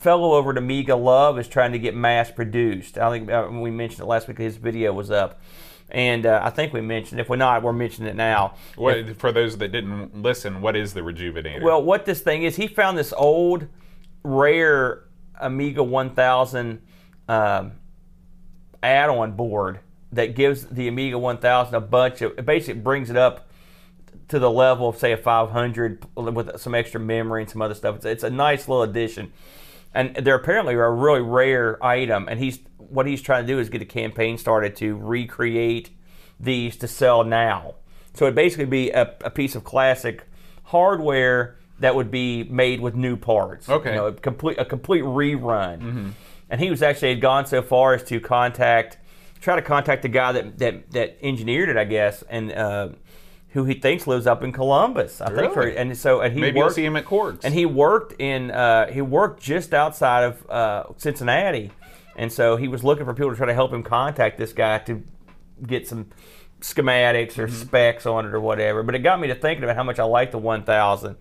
[0.01, 2.99] fellow over at Amiga Love is trying to get mass produced.
[2.99, 4.39] I think uh, we mentioned it last week.
[4.39, 5.41] His video was up,
[5.93, 7.21] and uh, I think we mentioned.
[7.21, 8.55] If we're not, we're mentioning it now.
[8.77, 11.63] What, for those that didn't listen, what is the Rejuvenator?
[11.63, 13.69] Well, what this thing is, he found this old,
[14.25, 15.05] rare
[15.39, 16.81] Amiga 1000
[17.29, 17.73] um,
[18.83, 19.81] add-on board
[20.13, 22.39] that gives the Amiga 1000 a bunch of.
[22.39, 23.51] It basically brings it up
[24.29, 27.97] to the level of say a 500 with some extra memory and some other stuff.
[27.97, 29.31] It's, it's a nice little addition,
[29.93, 32.29] and they're apparently a really rare item.
[32.31, 32.61] And he's
[32.93, 35.91] what he's trying to do is get a campaign started to recreate
[36.39, 37.75] these to sell now.
[38.15, 40.25] So it'd basically be a, a piece of classic
[40.65, 43.69] hardware that would be made with new parts.
[43.69, 43.91] Okay.
[43.91, 46.13] You know, a complete a complete rerun.
[46.51, 48.99] And he was actually had gone so far as to contact,
[49.41, 52.89] try to contact the guy that that, that engineered it, I guess, and uh,
[53.51, 55.21] who he thinks lives up in Columbus.
[55.21, 55.77] I think, for, Really?
[55.79, 57.45] and so and he Maybe you'll worked, see him at Cords.
[57.45, 61.71] and he worked in uh, he worked just outside of uh, Cincinnati,
[62.17, 64.79] and so he was looking for people to try to help him contact this guy
[64.81, 65.03] to
[65.67, 66.11] get some
[66.61, 68.83] schematics or specs on it or whatever.
[68.83, 71.17] But it got me to thinking about how much I like the 1000.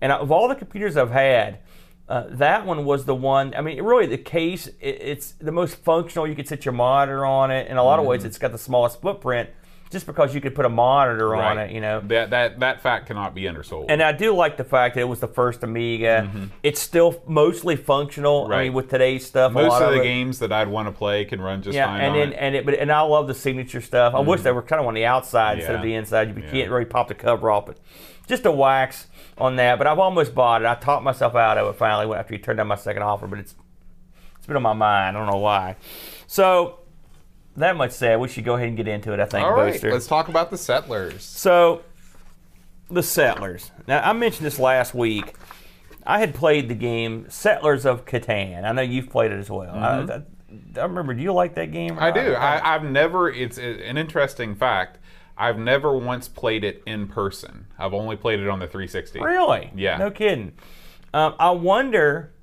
[0.00, 1.60] And of all the computers I've had,
[2.08, 3.54] uh, that one was the one.
[3.54, 6.26] I mean, really, the case it, it's the most functional.
[6.26, 7.68] You could sit your monitor on it.
[7.68, 9.48] In a lot of ways, it's got the smallest footprint,
[9.94, 11.70] just because you could put a monitor on it.
[11.70, 13.86] You know, that that that fact cannot be undersold.
[13.88, 16.28] and I do like the fact that it was the first Amiga.
[16.62, 18.40] It's still mostly functional.
[18.40, 18.50] I Mm-hmm.
[18.52, 18.62] Right.
[18.64, 20.92] mean, with today's stuff, a most lot of the it- games that I'd want to
[20.92, 22.36] play can run just Yeah, fine and on then it.
[22.38, 24.14] and it, but and I love the signature stuff.
[24.14, 26.36] I wish they were kind of on the outside instead of the inside.
[26.36, 26.50] You Yeah.
[26.50, 27.78] can't really pop the cover off, but
[28.26, 29.06] just a wax
[29.38, 29.78] on that.
[29.78, 30.66] But I've almost bought it.
[30.66, 33.38] I talked myself out of it finally after you turned down my second offer, but
[33.38, 33.54] it's
[34.36, 35.16] it's been on my mind.
[35.16, 35.76] I don't know why.
[36.26, 36.80] So
[37.56, 39.20] that much said, we should go ahead and get into it.
[39.20, 39.92] I think, All right, Booster.
[39.92, 41.22] let's talk about the Settlers.
[41.22, 41.82] So,
[42.90, 43.70] the Settlers.
[43.86, 45.34] Now, I mentioned this last week.
[46.06, 48.64] I had played the game Settlers of Catan.
[48.64, 49.74] I know you've played it as well.
[49.74, 50.22] I, I,
[50.80, 51.14] I remember.
[51.14, 51.92] Do you like that game?
[51.92, 52.02] Mm-hmm.
[52.04, 52.34] I do.
[52.34, 53.30] I, I've never.
[53.30, 54.98] It's an interesting fact.
[55.36, 57.66] I've never once played it in person.
[57.78, 59.20] I've only played it on the 360.
[59.20, 59.72] really?
[59.74, 59.96] Yeah.
[59.96, 60.52] No kidding.
[61.12, 62.33] Um, I wonder.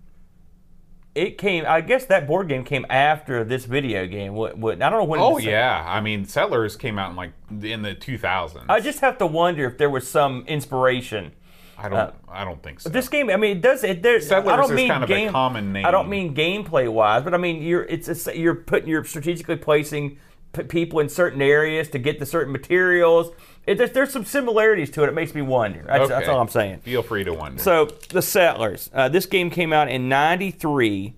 [1.14, 1.66] It came.
[1.68, 4.34] I guess that board game came after this video game.
[4.34, 4.58] What?
[4.58, 5.20] what I don't know when.
[5.20, 5.84] Oh yeah.
[5.86, 8.66] I mean, Settlers came out in like in the 2000s.
[8.70, 11.34] I just have to wonder if there was some inspiration.
[11.78, 11.98] I don't.
[11.98, 12.90] Uh, I don't think so.
[12.90, 13.84] This game, I mean, it does.
[13.84, 14.28] It there's.
[14.28, 15.86] Settlers I don't is mean kind of a game, common name.
[15.86, 17.84] I don't mean gameplay wise, but I mean you're.
[17.84, 20.18] It's a, you're putting you're strategically placing
[20.54, 23.32] p- people in certain areas to get the certain materials.
[23.68, 25.10] It, there's, there's some similarities to it.
[25.10, 25.84] It makes me wonder.
[25.86, 26.80] That's, that's all I'm saying.
[26.80, 27.62] Feel free to wonder.
[27.62, 28.90] So the Settlers.
[28.94, 31.14] Uh, this game came out in '93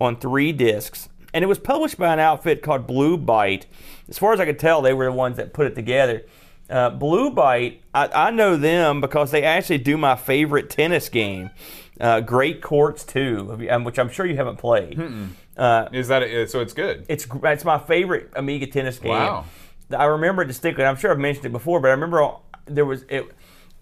[0.00, 3.64] on three discs, and it was published by an outfit called Blue Byte.
[4.08, 6.22] As far as I could tell, they were the ones that put it together.
[6.68, 11.50] Uh, Blue Byte, I, I know them because they actually do my favorite tennis game,
[12.00, 14.98] uh, Great Courts 2, have you- um, which I'm sure you haven't played.
[15.56, 16.50] Uh, is that it?
[16.50, 17.04] So it's good.
[17.08, 19.10] it's it's my favorite Amiga tennis game.
[19.12, 19.44] Wow.
[19.90, 20.84] I remember it distinctly.
[20.84, 23.30] I'm sure I've mentioned it before, but I remember there was it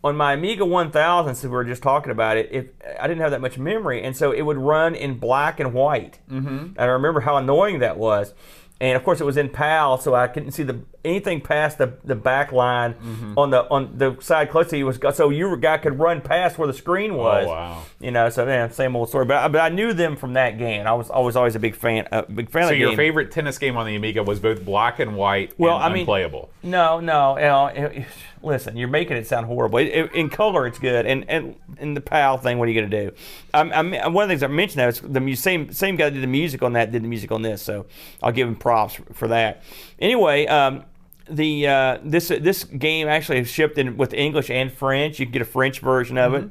[0.04, 1.34] on my Amiga 1000.
[1.34, 2.66] Since we were just talking about it, if
[3.00, 6.18] I didn't have that much memory, and so it would run in black and white.
[6.30, 6.48] Mm-hmm.
[6.48, 8.34] And I remember how annoying that was.
[8.80, 11.94] And of course, it was in PAL, so I couldn't see the anything past the,
[12.04, 13.38] the back line Mm-hmm.
[13.38, 16.58] on the on the side close to you was so your guy could run past
[16.58, 17.46] where the screen was.
[17.46, 17.82] Oh, wow.
[18.00, 19.24] You know, so yeah, same old story.
[19.24, 20.86] But I, but I knew them from that game.
[20.86, 22.06] I was always always a big fan.
[22.12, 22.96] A big fan So of your game.
[22.96, 26.00] favorite tennis game on the Amiga was both black and white Well, and I mean-
[26.02, 26.50] unplayable.
[26.62, 27.36] No, no.
[27.36, 28.06] You know, it- it-
[28.42, 29.78] listen, you're making it sound horrible.
[29.78, 32.90] It, in color, it's good, and and in the PAL thing, what are you going
[32.90, 33.16] to do?
[33.54, 36.12] I'm, I'm, one of the things I mentioned that is the same same guy that
[36.14, 37.86] did the music on that did the music on this, so
[38.22, 39.62] I'll give him props for, for that.
[39.98, 40.84] Anyway, um,
[41.30, 45.18] the uh, this this game actually is shipped in with English and French.
[45.18, 46.50] You can get a French version of it.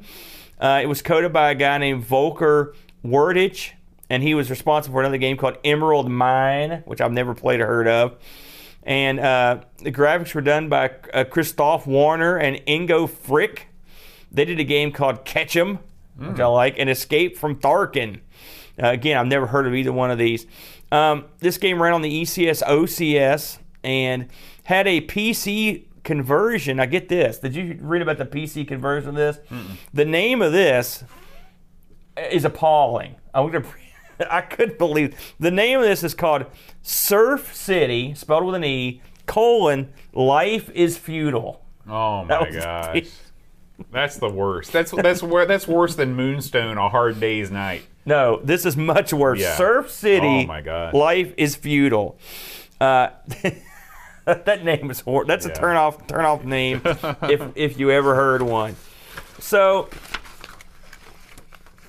[0.58, 3.72] Uh, it was coded by a guy named Volker Wertich,
[4.08, 7.66] and he was responsible for another game called Emerald Mine, which I've never played or
[7.66, 8.16] heard of
[8.82, 13.68] and uh, the graphics were done by uh, Christoph Werner and Ingo Frick.
[14.30, 15.78] They did a game called Ketchum,
[16.16, 18.20] which I like, and Escape from Tharkin.
[18.82, 20.46] Uh, again, I've never heard of either one of these.
[20.90, 24.28] Um, this game ran on the ECS OCS and
[24.64, 26.80] had a PC conversion.
[26.80, 27.38] I get this.
[27.38, 29.38] Did you read about the PC conversion of this?
[29.92, 31.04] The name of this
[32.16, 33.16] is appalling.
[33.34, 33.64] Gonna.
[34.30, 36.46] I couldn't believe the name of this is called
[36.82, 41.64] Serf City, spelled with an E colon Life is Feudal.
[41.88, 43.10] Oh my gosh.
[43.90, 44.72] That's the worst.
[44.72, 47.82] That's that's where that's worse than Moonstone, a hard day's knight.
[48.04, 49.40] No, this is much worse.
[49.40, 49.56] Yeah.
[49.56, 50.42] Serf City.
[50.44, 50.94] Oh, my God.
[50.94, 52.18] Life is futile.
[52.80, 53.08] Uh,
[54.44, 55.28] that name is horrible.
[55.28, 58.76] That's a turn off turn off name if if you ever heard one.
[59.38, 59.88] So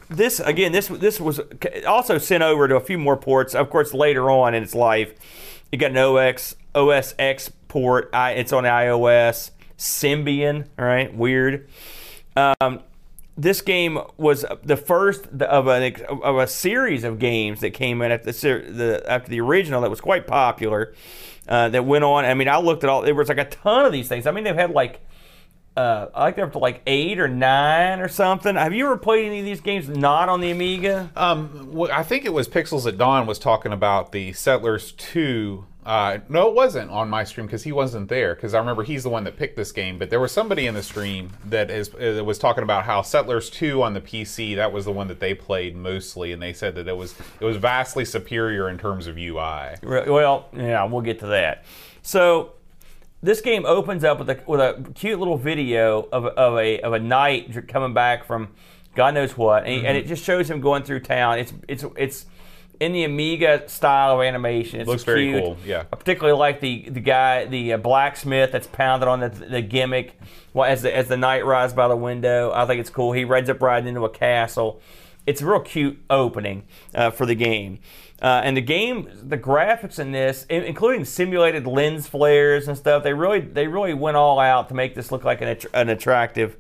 [0.10, 1.42] this again, this this was
[1.88, 3.56] also sent over to a few more ports.
[3.56, 5.14] Of course, later on in its life,
[5.72, 8.10] it got an OX OS X port.
[8.14, 9.52] I, it's on iOS.
[9.78, 11.68] Symbian, all right, weird.
[12.36, 12.82] Um,
[13.36, 18.12] this game was the first of a of a series of games that came in
[18.12, 20.94] after the, the after the original that was quite popular.
[21.48, 22.24] Uh, that went on.
[22.24, 23.02] I mean, I looked at all.
[23.02, 24.26] There was like a ton of these things.
[24.26, 25.02] I mean, they've had like
[25.76, 28.56] uh, I think they're up to like eight or nine or something.
[28.56, 31.12] Have you ever played any of these games not on the Amiga?
[31.16, 35.66] Um, I think it was Pixels at Dawn was talking about the Settlers Two.
[35.86, 38.36] Uh, no, it wasn't on my stream because he wasn't there.
[38.36, 39.98] Because I remember he's the one that picked this game.
[39.98, 43.50] But there was somebody in the stream that is uh, was talking about how Settlers
[43.50, 46.76] Two on the PC that was the one that they played mostly, and they said
[46.76, 49.76] that it was it was vastly superior in terms of UI.
[49.84, 51.66] Well, yeah, we'll get to that.
[52.02, 52.54] So
[53.22, 56.94] this game opens up with a with a cute little video of, of a of
[56.94, 58.50] a knight coming back from
[58.96, 59.86] God knows what, and, mm-hmm.
[59.88, 61.40] and, it just shows him going through town.
[61.40, 62.26] It's it's it's
[62.84, 64.82] in the Amiga style of animation.
[64.82, 65.16] It looks cute.
[65.16, 65.58] very cool.
[65.66, 69.62] Yeah, I particularly like the the guy, the uh, blacksmith that's pounded on the, the
[69.62, 70.20] gimmick
[70.56, 72.52] as the as the knight rides by the window.
[72.54, 73.14] I think it's cool.
[73.14, 74.82] He rides up riding into a castle.
[75.26, 77.80] It's a real cute opening uh, for the game.
[78.22, 83.14] Uh, and the game, the graphics in this, including simulated lens flares and stuff, they
[83.14, 86.58] really they really went all out to make this look like an, an attractive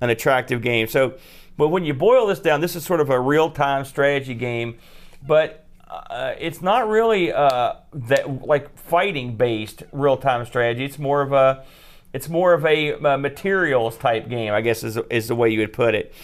[0.00, 0.86] an attractive game.
[0.86, 1.14] So,
[1.56, 4.78] but when you boil this down, this is sort of a real time strategy game,
[5.26, 10.84] but uh, it's not really uh, that like fighting based real time strategy.
[10.84, 11.64] It's more of a
[12.12, 15.60] it's more of a, a, materials type game, I guess is is the way you
[15.60, 16.14] would put it.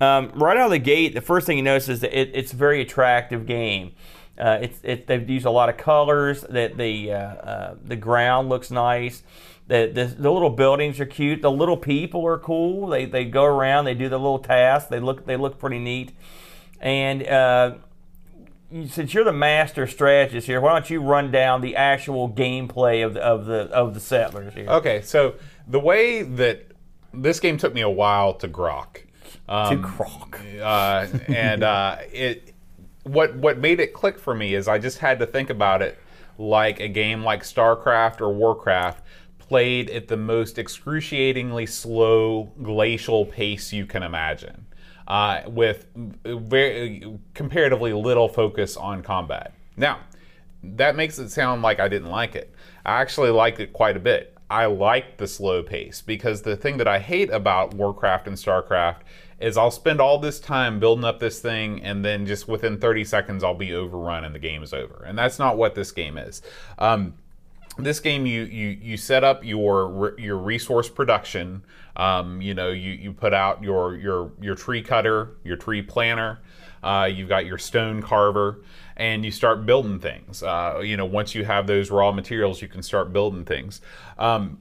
[0.00, 2.52] Um, right out of the gate, the first thing you notice is that it, it's
[2.52, 3.92] a very attractive game.
[4.38, 6.42] Uh, it's it, they've used a lot of colors.
[6.42, 9.22] That the uh, uh, the ground looks nice.
[9.66, 11.40] The, the, the little buildings are cute.
[11.40, 12.88] The little people are cool.
[12.88, 13.86] They, they go around.
[13.86, 14.90] They do the little tasks.
[14.90, 16.12] They look they look pretty neat.
[16.80, 17.76] And uh,
[18.88, 23.14] since you're the master strategist here, why don't you run down the actual gameplay of
[23.14, 24.68] the of the of the settlers here?
[24.68, 25.34] Okay, so
[25.66, 26.66] the way that
[27.12, 29.02] this game took me a while to grok.
[29.48, 30.60] Um, to grok.
[30.60, 32.52] Uh, and uh, it
[33.04, 35.98] what what made it click for me is I just had to think about it
[36.36, 39.02] like a game like StarCraft or Warcraft
[39.38, 44.63] played at the most excruciatingly slow glacial pace you can imagine,
[45.06, 45.86] uh, with
[46.24, 49.52] very comparatively little focus on combat.
[49.76, 50.00] Now,
[50.62, 52.54] that makes it sound like I didn't like it.
[52.86, 54.36] I actually liked it quite a bit.
[54.50, 58.98] I like the slow pace because the thing that I hate about Warcraft and StarCraft
[59.40, 63.04] is I'll spend all this time building up this thing and then just within 30
[63.04, 65.04] seconds I'll be overrun and the game is over.
[65.06, 66.40] And that's not what this game is.
[66.78, 67.14] Um,
[67.78, 71.64] this game you, you you set up your your resource production.
[71.96, 76.38] Um, you know you, you put out your your your tree cutter your tree planter.
[76.82, 78.62] Uh, you've got your stone carver
[78.96, 80.42] and you start building things.
[80.42, 83.80] Uh, you know once you have those raw materials you can start building things.
[84.18, 84.58] Um,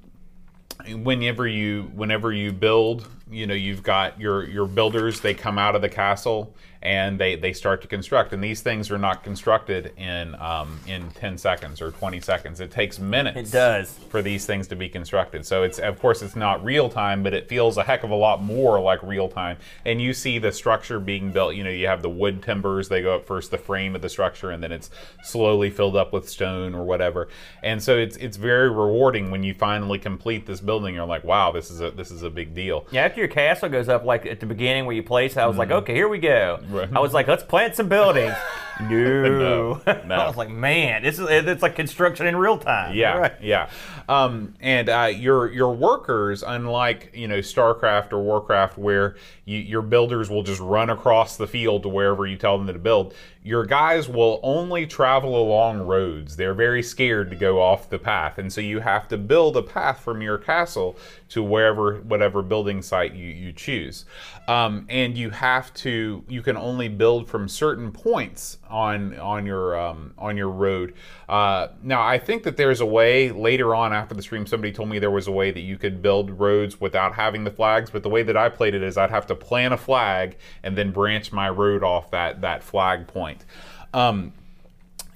[0.89, 5.75] whenever you whenever you build you know you've got your your builders they come out
[5.75, 8.33] of the castle and they they start to construct.
[8.33, 12.59] And these things are not constructed in um, in 10 seconds or 20 seconds.
[12.59, 13.97] It takes minutes it does.
[14.09, 15.45] for these things to be constructed.
[15.45, 18.15] So it's of course it's not real time but it feels a heck of a
[18.15, 19.57] lot more like real time.
[19.86, 21.55] And you see the structure being built.
[21.55, 24.09] You know you have the wood timbers they go up first the frame of the
[24.09, 24.89] structure and then it's
[25.23, 27.29] slowly filled up with stone or whatever.
[27.63, 30.95] And so it's it's very rewarding when you finally complete this building.
[30.95, 32.86] You're like wow this is a this is a big deal.
[32.91, 35.53] Yeah after your castle goes up like at the beginning where you place I was
[35.53, 35.59] mm-hmm.
[35.59, 36.89] like okay here we go Right.
[36.93, 38.33] I was like, let's plant some buildings.
[38.79, 39.81] no.
[39.86, 40.15] no, no.
[40.15, 42.95] I was like, man, this is it's like construction in real time.
[42.95, 43.33] Yeah, right.
[43.41, 43.69] yeah.
[44.13, 49.82] Um, and uh, your your workers, unlike you know StarCraft or Warcraft, where you, your
[49.82, 53.65] builders will just run across the field to wherever you tell them to build, your
[53.65, 56.36] guys will only travel along roads.
[56.36, 59.63] They're very scared to go off the path, and so you have to build a
[59.63, 60.97] path from your castle
[61.30, 64.06] to wherever whatever building site you you choose.
[64.47, 69.80] Um, and you have to you can only build from certain points on on your
[69.80, 70.93] um, on your road.
[71.27, 74.89] Uh, now I think that there's a way later on after the stream somebody told
[74.89, 78.03] me there was a way that you could build roads without having the flags, but
[78.03, 80.91] the way that I played it is I'd have to plant a flag and then
[80.91, 83.45] branch my road off that that flag point.
[83.93, 84.33] Um,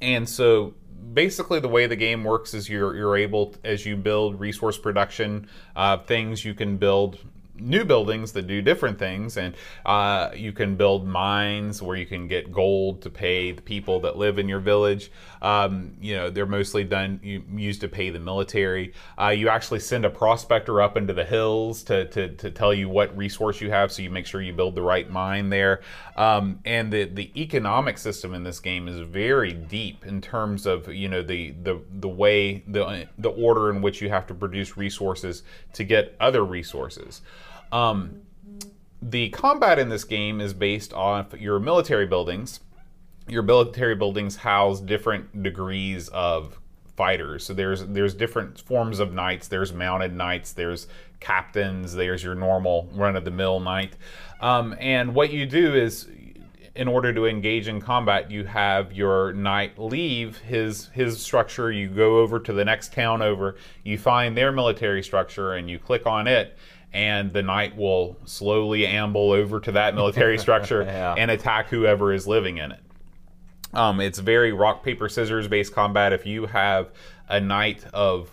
[0.02, 0.74] and so
[1.13, 5.48] basically the way the game works is you're you're able as you build resource production
[5.76, 7.20] uh, things you can build
[7.60, 12.28] new buildings that do different things, and uh, you can build mines where you can
[12.28, 15.12] get gold to pay the people that live in your village.
[15.41, 18.93] Um, you know, they're mostly done used to pay the military.
[19.19, 22.89] Uh, you actually send a prospector up into the hills to, to, to tell you
[22.89, 25.82] what resource you have, so you make sure you build the right mine there.
[26.15, 30.93] Um, and the the economic system in this game is very deep in terms of
[30.93, 34.78] you know the the the way the the order in which you have to produce
[34.78, 37.21] resources to get other resources.
[37.71, 38.21] Um,
[39.02, 42.60] the combat in this game is based off your military buildings.
[43.28, 46.60] Your military buildings house different degrees of
[46.96, 47.46] fighters.
[47.46, 49.48] So there's there's different forms of knights.
[49.48, 50.54] There's mounted knights.
[50.54, 50.88] There's
[51.20, 51.94] captains.
[51.94, 53.94] There's your normal run of the mill knight.
[54.40, 56.08] Um, and what you do is,
[56.76, 61.72] in order to engage in combat, you have your knight leave his his structure.
[61.72, 63.56] You go over to the next town over.
[63.84, 66.58] You find their military structure and you click on it.
[66.94, 71.16] And the knight will slowly amble over to that military structure Yeah.
[71.18, 72.80] and attack whoever is living in it.
[73.74, 76.14] Um, it's very rock paper scissors based combat.
[76.14, 76.90] If you have
[77.30, 78.30] a knight of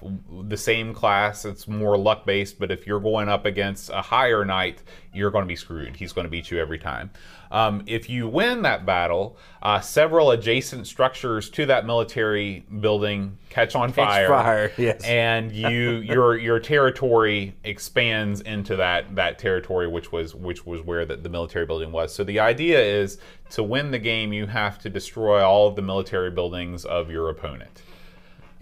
[0.48, 2.58] the same class, it's more luck based.
[2.58, 5.96] But if you're going up against a higher knight, you're going to be screwed.
[5.96, 7.10] He's going to beat you every time.
[7.50, 13.76] Um, if you win that battle, uh, several adjacent structures to that military building catch
[13.76, 14.26] on fire.
[14.26, 15.04] fire, yes.
[15.04, 21.04] And you your your territory expands into that that territory which was which was where
[21.04, 22.12] the, the military building was.
[22.12, 23.18] So the idea is
[23.50, 27.30] to win the game you have to destroy all of the military buildings of your
[27.30, 27.82] opponent.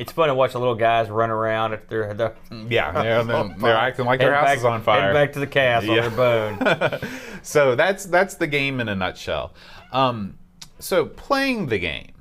[0.02, 2.34] It's fun to watch the little guys run around if they're, they're
[2.68, 5.12] Yeah, they're, they're, they're acting like their house back, is on fire.
[5.14, 6.08] back to the castle, Yeah.
[6.08, 6.98] their bone.
[7.42, 9.54] so that's that's the game in a nutshell.
[9.92, 10.38] Um,
[10.80, 12.12] so playing the game,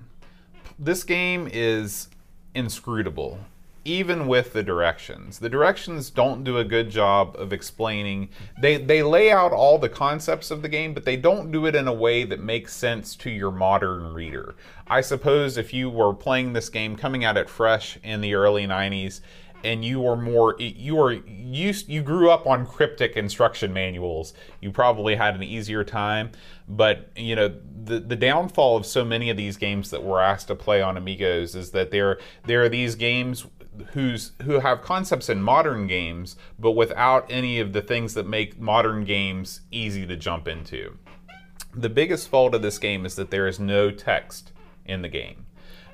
[0.78, 2.08] this game is
[2.54, 3.39] inscrutable,
[3.84, 5.39] even with the directions.
[5.39, 8.30] The directions don't do a good job of explaining.
[8.60, 11.76] They they lay out all the concepts of the game, but they don't do it
[11.76, 14.56] in a way that makes sense to your modern reader.
[14.88, 18.67] I suppose if you were playing this game coming at it fresh in the early
[18.67, 19.22] '90s
[19.63, 24.72] and you were more you were used you grew up on cryptic instruction manuals you
[24.72, 26.32] probably had an easier time
[26.67, 30.48] but you know the the downfall of so many of these games that we're asked
[30.48, 33.46] to play on amigos is that there there are these games
[33.93, 38.60] who's who have concepts in modern games but without any of the things that make
[38.60, 40.97] modern games easy to jump into
[41.73, 44.51] the biggest fault of this game is that there is no text
[44.86, 45.45] in the game.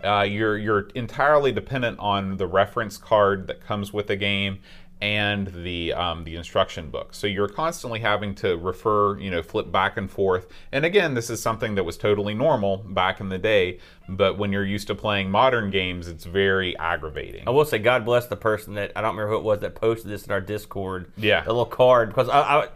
[0.04, 4.60] Uh, you're you're entirely dependent on the reference card that comes with the game
[5.00, 7.14] and the um, the instruction book.
[7.14, 10.48] So you're constantly having to refer, you know, flip back and forth.
[10.72, 13.80] And again, this is something that was totally normal back in the day.
[14.10, 17.44] But when you're used to playing modern games, it's very aggravating.
[17.48, 19.76] I will say, God bless the person that I don't remember who it was that
[19.76, 21.12] posted this in our Discord.
[21.18, 21.44] Yeah.
[21.44, 22.68] a little card because I, I,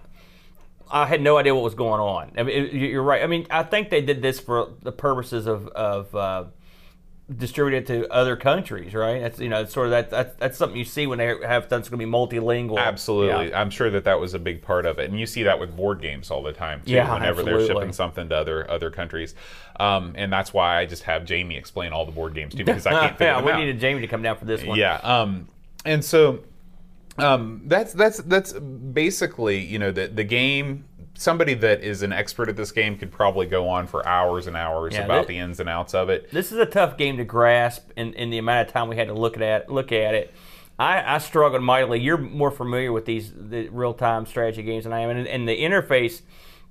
[0.91, 2.34] I had no idea what was going on.
[2.38, 3.23] I mean, you're right.
[3.23, 6.43] I mean, I think they did this for the purposes of of uh,
[7.38, 9.22] distributed to other countries, right?
[9.22, 11.63] That's you know, it's sort of that that's, that's something you see when they have.
[11.63, 12.78] It's going to be multilingual.
[12.78, 13.50] Absolutely.
[13.50, 13.62] Yeah.
[13.62, 15.10] I'm sure that that was a big part of it.
[15.10, 17.94] And you see that with board games all the time, too, Yeah, whenever they're shipping
[17.94, 19.36] something to other other countries.
[19.80, 22.86] Um, and that's why I just have Jamie explain all the board games, too, because
[22.86, 23.60] I can't figure yeah, them we out.
[23.60, 24.78] needed Jamie to come down for this one.
[24.78, 24.96] Yeah.
[24.98, 25.48] Um,
[25.86, 26.41] and so
[27.17, 30.86] um, that's that's that's basically you know the the game.
[31.13, 34.56] Somebody that is an expert at this game could probably go on for hours and
[34.58, 36.32] hours Yeah, about that- the ins and outs of it.
[36.32, 39.08] this is a tough game to grasp in, in the amount of time we had
[39.08, 40.34] to look at look at it.
[40.80, 42.00] I, I struggled mightily.
[42.00, 45.47] You're more familiar with these the real time strategy games than I am, and, and
[45.47, 46.21] the interface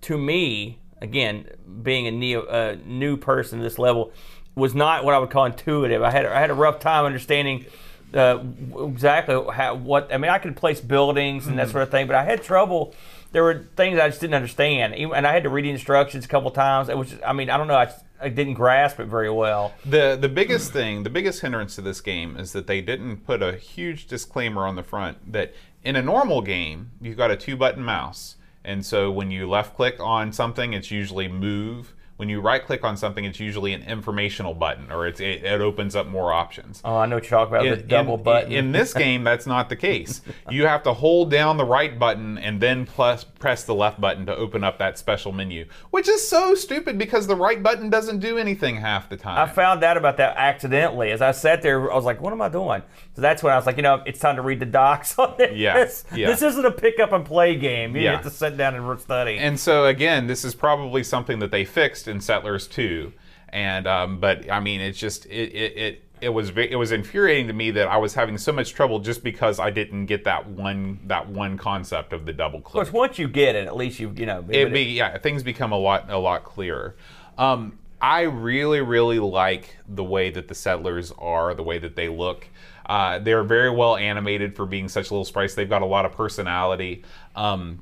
[0.03, 1.47] to me, again,
[1.83, 4.13] being a neo, uh, new person at this level,
[4.57, 6.03] was not what I would call intuitive.
[6.03, 7.67] I had I had a rough time understanding.
[8.13, 8.43] Uh,
[8.89, 11.71] exactly how, what I mean, I could place buildings and that Mm-hmm.
[11.73, 12.93] sort of thing, but I had trouble.
[13.33, 16.29] There were things I just didn't understand, and I had to read the instructions a
[16.29, 16.89] couple times.
[16.89, 19.73] It was, I mean, I don't know, I, I didn't grasp it very well.
[19.85, 23.43] The the biggest thing, the biggest hindrance to this game is that they didn't put
[23.43, 27.57] a huge disclaimer on the front that in a normal game you've got a two
[27.57, 31.95] button mouse, and so when you left click on something, it's usually move.
[32.21, 35.63] When you right click on something, it's usually an informational button, or it's, it, it
[35.63, 36.83] opens up more options.
[36.85, 37.79] Oh, I know what you're talking about.
[37.79, 38.53] the double in, button.
[38.53, 40.21] In this game, that's not the case.
[40.51, 44.27] You have to hold down the right button and then plus press the left button
[44.27, 48.19] to open up that special menu, which is so stupid because the right button doesn't
[48.19, 49.39] do anything half the time.
[49.39, 51.11] I found out about that accidentally.
[51.13, 52.83] As I sat there, I was like, "What am I doing?"
[53.15, 55.35] So that's when I was like, "You know, it's time to read the docs on
[55.39, 55.57] this.
[55.57, 56.27] Yeah, yeah.
[56.27, 57.95] This isn't a pick up and play game.
[57.97, 58.13] You Yeah.
[58.17, 61.65] have to sit down and study." And so again, this is probably something that they
[61.65, 63.13] fixed in Settlers 2.
[63.49, 67.47] And um, but I mean, it's just it, it, it it was it was infuriating
[67.49, 70.47] to me that I was having so much trouble just because I didn't get that
[70.47, 72.85] one that one concept of the double Of click.
[72.85, 74.45] course, once you get it, at least you you know.
[74.51, 76.95] it be yeah things become a lot a lot clearer
[77.39, 82.09] um, i really really like the way that the settlers are the way that they
[82.09, 82.47] look
[82.87, 86.13] uh, they're very well animated for being such little sprites they've got a lot of
[86.13, 87.03] personality
[87.35, 87.81] um,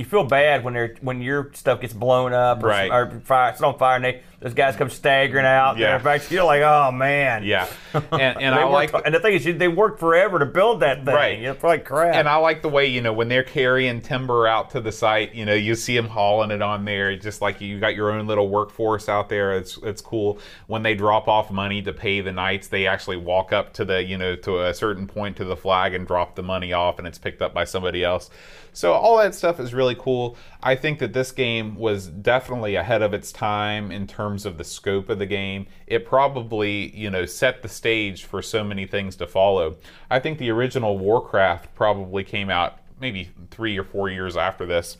[0.00, 2.90] you feel bad when they're when your stuff gets blown up or, Right.
[2.90, 5.78] or fire, it's on fire, and they, those guys come staggering out.
[5.78, 5.96] Yeah.
[5.96, 7.44] In fact, you're like, oh man.
[7.44, 10.80] yeah and, and i worked, like and the thing is, they worked forever to build
[10.80, 11.14] that thing.
[11.14, 11.42] Right.
[11.42, 12.14] It's like crap.
[12.14, 15.34] and I like the way you know when they're carrying timber out to the site.
[15.34, 18.26] You know, you see them hauling it on there, just like you got your own
[18.26, 19.52] little workforce out there.
[19.56, 20.38] It's it's cool.
[20.66, 24.02] When they drop off money to pay the knights, they actually walk up to the
[24.02, 27.06] you know to a certain point to the flag and drop the money off, and
[27.06, 28.30] it's picked up by somebody else.
[28.72, 30.36] So all that stuff is really cool.
[30.62, 34.64] I think that this game was definitely ahead of its time in terms of the
[34.64, 35.66] scope of the game.
[35.86, 39.76] It probably, you know, set the stage for so many things to follow.
[40.10, 44.98] I think the original Warcraft probably came out maybe 3 or 4 years after this.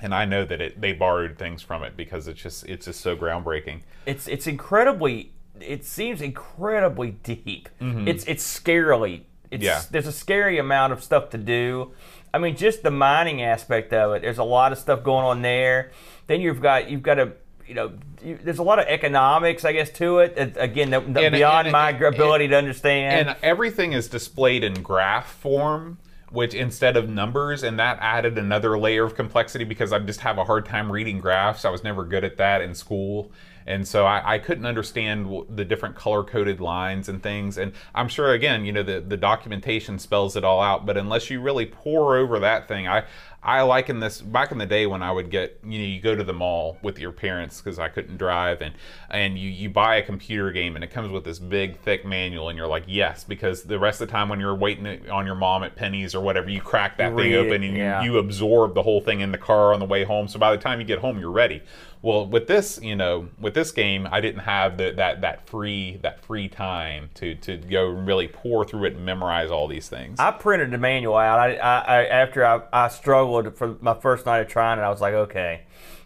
[0.00, 3.00] And I know that it they borrowed things from it because it's just it's just
[3.00, 3.82] so groundbreaking.
[4.06, 5.32] it's it's incredibly.
[5.60, 7.68] It seems incredibly deep.
[7.80, 9.22] It's it's scarily.
[9.50, 9.62] It's, Mm-hmm.
[9.62, 9.82] Yeah.
[9.90, 11.92] There's a scary amount of stuff to do.
[12.34, 14.22] I mean, just the mining aspect of it.
[14.22, 15.92] There's a lot of stuff going on there.
[16.26, 17.32] Then you've got you've got to
[17.66, 17.92] you know
[18.22, 20.34] there's a lot of economics, I guess, to it.
[20.56, 23.28] Again, that, that And- beyond and- my and- ability to understand.
[23.28, 25.98] and everything is displayed in graph form
[26.30, 30.36] which instead of numbers and that added another layer of complexity because i just have
[30.36, 33.30] a hard time reading graphs i was never good at that in school
[33.66, 38.08] and so I, I couldn't understand the different color coded lines and things and i'm
[38.08, 41.66] sure again you know the, the documentation spells it all out but unless you really
[41.66, 43.04] pour over that thing i
[43.44, 46.16] I liken this back in the day when I would get you know you go
[46.16, 48.74] to the mall with your parents because I couldn't drive and
[49.10, 52.48] and you you buy a computer game and it comes with this big thick manual
[52.48, 55.34] and you're like yes because the rest of the time when you're waiting on your
[55.34, 58.02] mom at Penney's or whatever you crack that thing Read it, open and yeah.
[58.02, 60.50] you, you absorb the whole thing in the car on the way home so by
[60.50, 61.62] the time you get home you're ready.
[62.04, 65.98] Well, with this, you know, with this game, I didn't have the, that that free
[66.02, 69.88] that free time to to go and really pour through it and memorize all these
[69.88, 70.20] things.
[70.20, 71.38] I printed the manual out.
[71.38, 74.90] I, I, I after I, I struggled for my first night of trying it, I
[74.90, 75.62] was like, okay,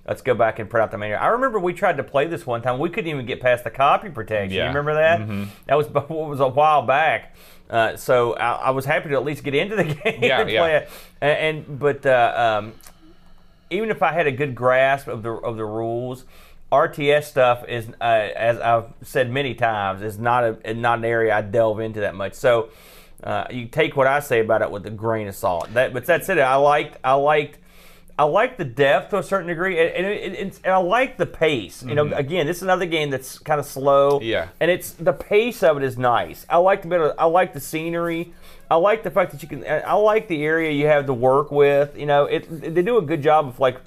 [0.07, 1.21] let's go back and print out the manual.
[1.21, 2.79] I remember we tried to play this one time.
[2.79, 4.57] We couldn't even get past the copy protection.
[4.57, 4.63] Yeah.
[4.63, 5.49] You remember that?
[5.67, 7.35] That was what was a while back.
[7.69, 10.51] Uh, so I, I was happy to at least get into the game Yeah, and
[10.51, 10.61] yeah.
[10.61, 10.91] play it.
[11.21, 12.73] And, and but uh, um,
[13.71, 16.25] even if I had a good grasp of the of the rules,
[16.73, 21.35] RTS stuff is, uh, as I've said many times, is not a not an area
[21.37, 22.35] I delve into that much.
[22.35, 22.71] So
[23.23, 25.73] uh, you take what I say about it with a grain of salt.
[25.75, 26.39] That, but that's it.
[26.39, 27.59] I liked I liked.
[28.19, 31.27] I like the depth to a certain degree, and, and, it, and I like the
[31.27, 31.85] pace.
[31.85, 34.19] You know, again, this is another game that's kind of slow.
[34.19, 34.25] Mm-hmm.
[34.25, 34.49] Yeah.
[34.59, 36.45] and it's the pace of it is nice.
[36.51, 37.01] I like the bit.
[37.01, 38.33] Of, I like the scenery.
[38.71, 39.65] I like the fact that you can.
[39.65, 41.97] I like the area you have to work with.
[41.97, 42.75] You know, it.
[42.75, 43.81] They do a good job of like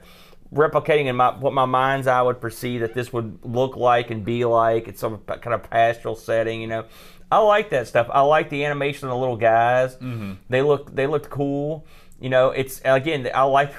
[0.53, 4.23] replicating in my what my mind's eye would perceive that this would look like and
[4.23, 4.87] be like.
[4.87, 6.61] It's some kind of pastoral setting.
[6.61, 6.85] You know,
[7.31, 8.07] I like that stuff.
[8.11, 9.95] I like the animation of the little guys.
[9.95, 10.33] Mm-hmm.
[10.49, 11.85] They look they looked cool.
[12.19, 13.27] You know, it's again.
[13.33, 13.73] I like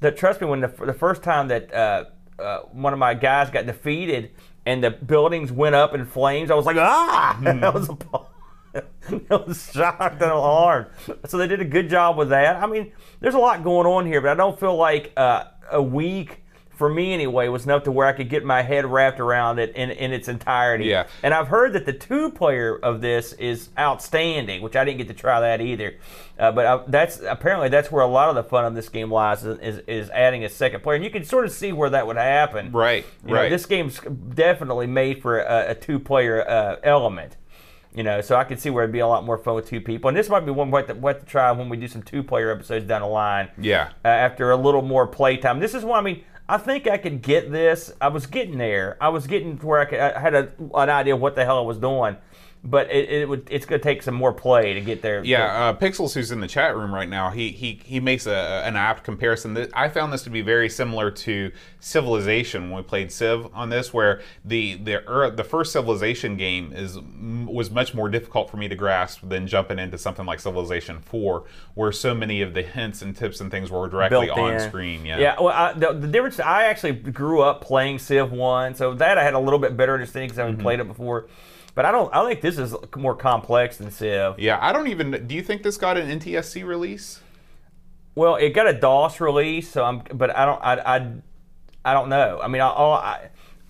[0.00, 0.16] that.
[0.16, 2.04] Trust me, when the the first time that uh,
[2.38, 4.32] uh, one of my guys got defeated
[4.66, 8.26] and the buildings went up in flames, I was like, ah, that was appalled.
[8.74, 10.86] I was shocked and alarmed.
[11.26, 12.56] So they did a good job with that.
[12.56, 15.82] I mean, there's a lot going on here, but I don't feel like uh, a
[15.82, 16.41] week
[16.74, 19.74] for me anyway was enough to where I could get my head wrapped around it
[19.76, 20.86] in, in its entirety.
[20.86, 21.06] Yeah.
[21.22, 25.08] And I've heard that the two player of this is outstanding, which I didn't get
[25.08, 25.96] to try that either.
[26.38, 29.12] Uh, but I, that's apparently that's where a lot of the fun of this game
[29.12, 31.90] lies is, is, is adding a second player, and you can sort of see where
[31.90, 32.72] that would happen.
[32.72, 33.48] Right, You know, right.
[33.48, 37.36] this game's definitely made for a, a two player uh, element.
[37.94, 39.82] You know, so I could see where it'd be a lot more fun with two
[39.82, 41.76] people, and this might be one we have to, we have to try when we
[41.76, 43.90] do some two player episodes down the line yeah.
[44.02, 45.60] uh, after a little more playtime.
[45.60, 47.92] This is why I mean I think I could get this.
[48.00, 48.96] I was getting there.
[49.00, 51.44] I was getting to where I, could, I had a, an idea of what the
[51.44, 52.16] hell I was doing,
[52.64, 55.24] but it, it would it's going to take some more play to get there.
[55.24, 58.62] Yeah, uh, Pixels, who's in the chat room right now, he he he makes a,
[58.64, 59.68] an apt comparison.
[59.74, 61.50] I found this to be very similar to
[61.80, 66.98] Civilization when we played Civ on this, where the the the first Civilization game is
[67.46, 71.44] was much more difficult for me to grasp than jumping into something like Civilization Four,
[71.74, 74.60] where so many of the hints and tips and things were directly built on in.
[74.60, 75.04] screen.
[75.04, 75.40] Yeah, Yeah.
[75.40, 76.40] Well, I, the, the difference.
[76.40, 79.92] I actually grew up playing Civ One, so that I had a little bit better
[79.94, 80.50] understanding because I Mm-hmm.
[80.50, 81.26] haven't played it before.
[81.74, 82.14] But I don't.
[82.14, 84.38] I think this is more complex than Civ.
[84.38, 84.58] yeah.
[84.60, 85.26] I don't even.
[85.26, 87.20] Do you think this got an NTSC release?
[88.14, 90.02] Well, it got a DOS release, so I'm.
[90.12, 90.60] But I don't.
[90.62, 90.74] I.
[90.96, 91.12] I,
[91.84, 92.40] I don't know.
[92.42, 93.28] I mean, I, all I.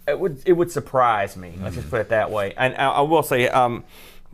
[0.08, 1.54] it would it would surprise me.
[1.62, 2.52] Let's just put it that way.
[2.56, 3.84] And I, I will say, um,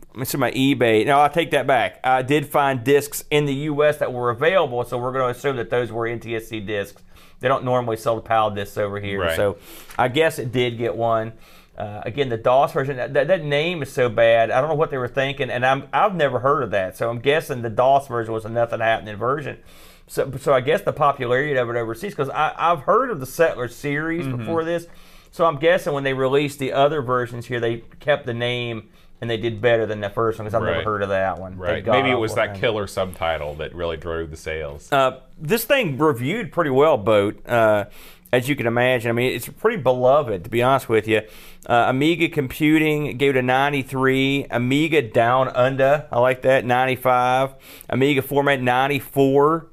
[0.09, 1.05] let me see my eBay.
[1.05, 1.99] No, I'll take that back.
[2.03, 3.97] I did find discs in the U.S.
[3.97, 7.03] that were available, so we're going to assume that those were NTSC discs.
[7.39, 9.35] They don't normally sell the PAL discs over here, Right.
[9.37, 9.57] so
[9.97, 11.33] I guess it did get one.
[11.79, 14.51] Uh, again, the DOS version, that, that name is so bad.
[14.51, 16.97] I don't know what they were thinking, and I'm, I've never heard of that.
[16.97, 19.59] So I'm guessing the DOS version was a nothing happening version.
[20.07, 23.69] So, so I guess the popularity of it overseas, because I've heard of the Settler
[23.69, 24.37] series Mm-hmm.
[24.37, 24.87] before this.
[25.31, 28.89] So I'm guessing when they released the other versions here, they kept the name
[29.21, 30.77] and they did better than the first one because I've Right.
[30.79, 31.57] never heard of that one.
[31.57, 31.85] Right.
[31.85, 32.59] Maybe it was that thing.
[32.61, 34.91] killer subtitle that really drove the sales.
[34.91, 37.45] Uh, this thing reviewed pretty well, Boat.
[37.47, 37.85] Uh,
[38.31, 40.43] as you can imagine, I mean, it's pretty beloved.
[40.43, 41.21] To be honest with you,
[41.67, 44.45] uh, Amiga Computing gave it a 93.
[44.51, 47.55] Amiga Down Under, I like that, 95.
[47.89, 49.67] Amiga Format 94.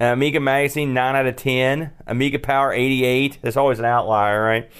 [0.00, 1.92] Uh, Amiga Magazine 9 out of 10.
[2.08, 3.38] Amiga Power 88.
[3.40, 4.70] That's always an outlier, right?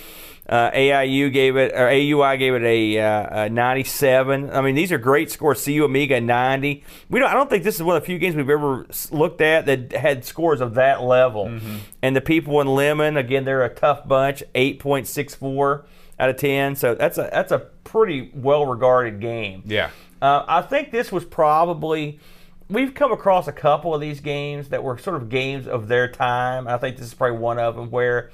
[0.49, 4.51] Uh, AIU gave it, or AUI gave it a, uh, a 97.
[4.51, 5.65] I mean, these are great scores.
[5.65, 6.83] CU Amiga 90.
[7.09, 7.31] We don't.
[7.31, 9.93] I don't think this is one of the few games we've ever looked at that
[9.93, 11.61] had scores of that level.
[12.03, 14.43] And the people in Lemon, again, they're a tough bunch.
[14.55, 15.85] 8.64
[16.19, 16.77] out of 10.
[16.77, 19.63] So that's a that's a pretty well regarded game.
[19.67, 19.91] yeah.
[20.21, 22.21] Uh, I think this was probably.
[22.69, 26.09] We've come across a couple of these games that were sort of games of their
[26.09, 26.67] time.
[26.69, 28.31] I think this is probably one of them where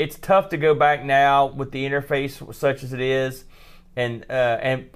[0.00, 3.44] it's tough to go back now with the interface such as it is,
[3.96, 4.88] and uh, and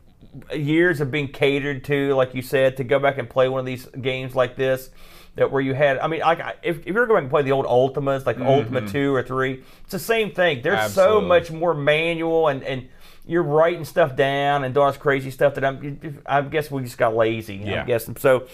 [0.54, 3.66] years of being catered to, like you said, to go back and play one of
[3.66, 4.90] these games like this.
[5.36, 7.66] That where you had, I mean, like if, if you're going to play the old
[7.66, 10.62] Ultimas, like Ultima two or three, it's the same thing.
[10.62, 12.88] There's so much more manual and and
[13.26, 16.22] you're writing stuff down and doing this crazy stuff that I'm.
[16.24, 17.56] I guess we just got lazy.
[17.56, 17.80] Yeah.
[17.80, 18.46] I'm guessing so.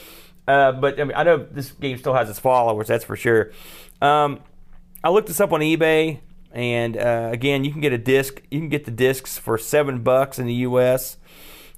[0.48, 2.88] Uh, but I mean, I know this game still has its followers.
[2.88, 3.52] That's for sure.
[4.00, 4.40] Um,
[5.04, 6.20] I looked this up on eBay,
[6.52, 8.42] and uh, again, you can get a disc.
[8.50, 11.16] You can get the discs for seven bucks in the U.S.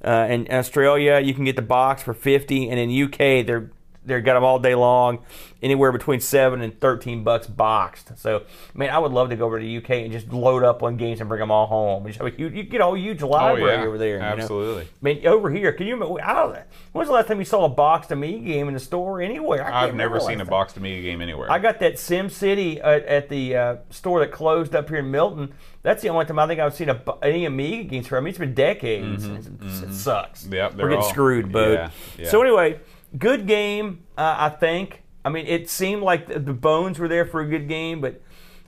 [0.05, 3.71] Uh, in Australia, you can get the box for fifty, and in UK, they're
[4.05, 5.21] they're got them all day long,
[5.63, 8.19] anywhere between seven and thirteen bucks boxed.
[8.19, 8.43] So,
[8.75, 10.97] man, I would love to go over to the UK and just load up on
[10.97, 12.07] games and bring them all home.
[12.07, 13.87] Just have a huge, you get a whole huge Oh library yeah.
[13.87, 14.15] over there.
[14.15, 14.27] you know?
[14.43, 14.83] Absolutely.
[14.85, 16.19] I mean, over here, can you?
[16.21, 16.59] I don't,
[16.93, 19.65] when's the last time you saw a boxed Amiga game in the store anywhere?
[19.65, 21.51] I I've never seen a boxed Amiga game anywhere.
[21.51, 25.11] I got that Sim City at, at the uh, store that closed up here in
[25.11, 25.53] Milton.
[25.83, 28.17] That's the only time I think I've seen a, any Amiga games for.
[28.17, 29.25] I mean, it's been decades.
[29.27, 30.45] It's- It sucks.
[30.45, 31.73] Mm-hmm, Yep, We're getting all- screwed, bud.
[31.73, 32.29] yeah, yeah.
[32.29, 32.79] So anyway,
[33.17, 34.05] good game.
[34.17, 35.03] Uh, I think.
[35.25, 38.21] I mean, it seemed like the, bones were there for a good game, but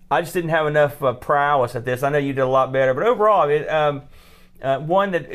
[0.08, 2.04] I just didn't have enough uh, prowess at this.
[2.04, 4.02] I know you did a lot better, but overall, it, um,
[4.62, 5.28] uh, one that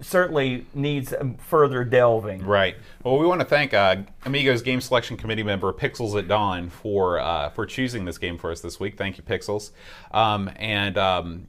[0.00, 2.44] certainly needs um, further delving.
[2.44, 2.76] Right.
[3.02, 7.18] Well, we want to thank uh, Amigos Game Selection Committee member Pixels at Dawn for
[7.18, 8.96] uh, for choosing this game for us this week.
[8.96, 9.70] Thank you, Pixels.
[10.12, 11.46] Um, and um,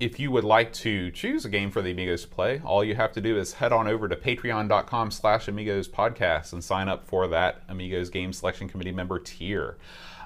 [0.00, 2.94] if you would like to choose a game for the Amigos to play, all you
[2.94, 7.04] have to do is head on over to patreon.com slash Amigos podcast and sign up
[7.04, 9.76] for that Amigos Game Selection Committee member tier.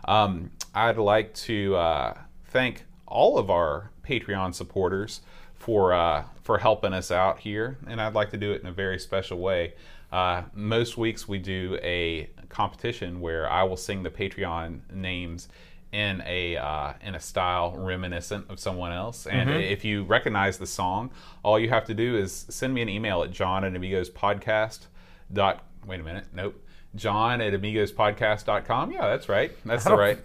[0.04, 5.22] Um, I'd like to uh, thank all of our Patreon supporters
[5.54, 8.72] for uh, for helping us out here, and I'd like to do it in a
[8.72, 9.74] very special way.
[10.10, 15.48] Uh, most weeks we do a competition where I will sing the Patreon names
[15.92, 19.26] in a uh, in a style reminiscent of someone else.
[19.26, 21.10] And if you recognize the song,
[21.42, 24.86] all you have to do is send me an email at john at amigos podcast
[25.32, 26.54] dot wait a minute nope.
[26.94, 29.52] john at amigospodcast.com yeah that's right.
[29.64, 30.18] That's the right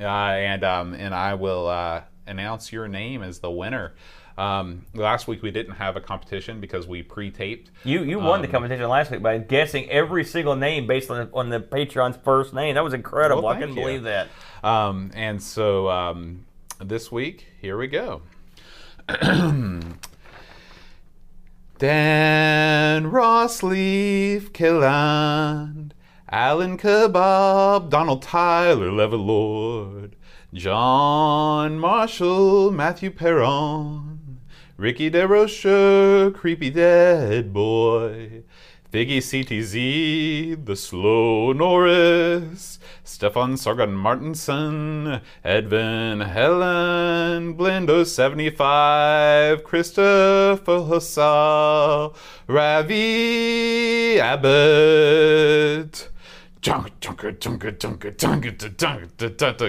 [0.00, 3.94] uh, and um, and i will uh, announce your name as the winner
[4.38, 8.42] um, last week we didn't have a competition because we pre-taped You you won Um,
[8.42, 12.16] the competition last week by guessing every single name based on the, on the Patreon's
[12.24, 12.74] first name.
[12.74, 13.42] That was incredible.
[13.42, 13.82] Well, I couldn't you.
[13.82, 14.28] believe that.
[14.64, 16.46] Um, and so um,
[16.80, 18.22] this week, here we go.
[21.78, 25.90] Dan Rossleaf, Killand,
[26.30, 30.12] Alan Kebab, Donald Tyler, Levelord,
[30.54, 34.11] John Marshall, Matthew Perron,
[34.82, 38.42] Ricky DeRocher, Creepy Dead Boy,
[38.92, 52.16] Figgy CTZ, The Slow Norris, Stefan Sargon Martinson, Edvin Helen, Blindo75, Christopher Hussal,
[52.48, 56.08] Ravi Abbott,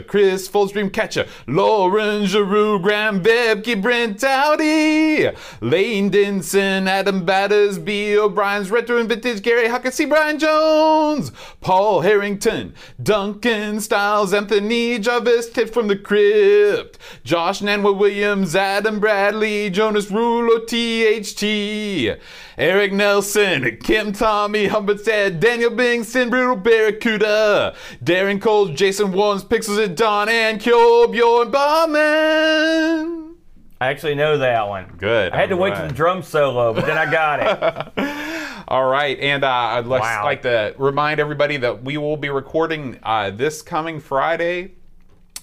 [0.07, 5.27] Chris Fullstream Catcher, Lauren Giroux, Graham Bebke, Brent Dowdy,
[5.61, 11.31] Lane Denson, Adam Battersby, O'Brien's Retro and Vintage, Gary Huckasey, Brian Jones,
[11.61, 19.71] Paul Harrington, Duncan Styles, Anthony Jarvis, Tips from the Crypt, Josh Nanwa Williams, Adam Bradley,
[19.71, 22.19] Jonas Rulo, THT,
[22.55, 26.57] Eric Nelson, Kim Tommy, Humberstead, Daniel Bingston, Brutal
[26.93, 33.35] Barracuda, Darren Coles, Jason Warnes, Pixels at Dawn, and Kyo Bjorn Bauman.
[33.79, 34.93] I actually know that one.
[34.97, 35.31] Good.
[35.31, 38.63] I had to wait for the drum solo, but then I got it.
[38.67, 40.23] All right, and uh, I'd like, Wow.
[40.25, 44.73] like to remind everybody that we will be recording uh, this coming Friday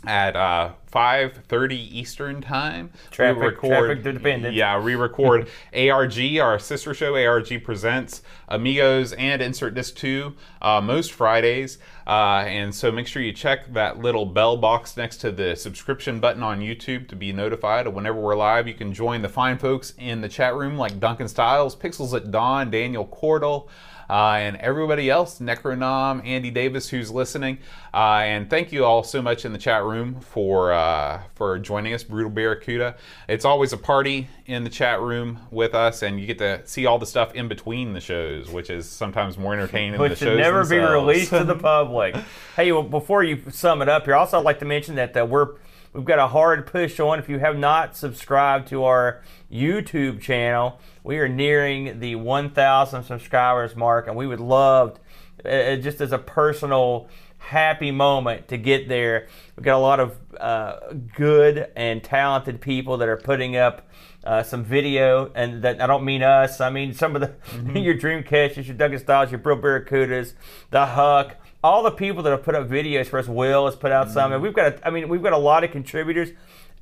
[0.06, 2.90] at uh, 5.30 Eastern Time.
[3.10, 4.54] Traffic- traffic dependent.
[4.54, 10.80] Yeah, we record ARG, our sister show, ARG Presents, Amigos, and Insert Disc 2 uh,
[10.80, 11.78] most Fridays.
[12.06, 16.18] Uh, and so make sure you check that little bell box next to the subscription
[16.18, 18.66] button on YouTube to be notified of whenever we're live.
[18.66, 22.30] You can join the fine folks in the chat room like Duncan Styles, Pixels at
[22.30, 23.68] Dawn, Daniel Cordell,
[24.10, 27.58] uh, and everybody else, Necronom, Andy Davis, who's listening.
[27.94, 31.94] Uh, and thank you all so much in the chat room for uh, for joining
[31.94, 32.96] us, Brutal Barracuda.
[33.28, 36.86] It's always a party in the chat room with us, and you get to see
[36.86, 40.18] all the stuff in between the shows, which is sometimes more entertaining than the which
[40.18, 42.16] shows should never be released to the public.
[42.56, 45.50] hey, well, before you sum it up here, also I'd like to mention that we're
[45.92, 47.18] we've got a hard push on.
[47.18, 49.22] If you have not subscribed to our
[49.52, 54.98] YouTube channel, we are nearing the 1,000 subscribers mark, and we would love,
[55.44, 59.26] uh, just as a personal happy moment to get there.
[59.56, 63.88] We've got a lot of uh, good and talented people that are putting up
[64.22, 66.60] uh, some video, and that I don't mean us.
[66.60, 70.34] I mean some of the your dream catches, your Douglas Styles, your Bro Barracudas,
[70.70, 73.28] the Huck, all the people that have put up videos for us.
[73.28, 74.74] Will has put out some, and we've got.
[74.74, 76.30] A, I mean, we've got a lot of contributors.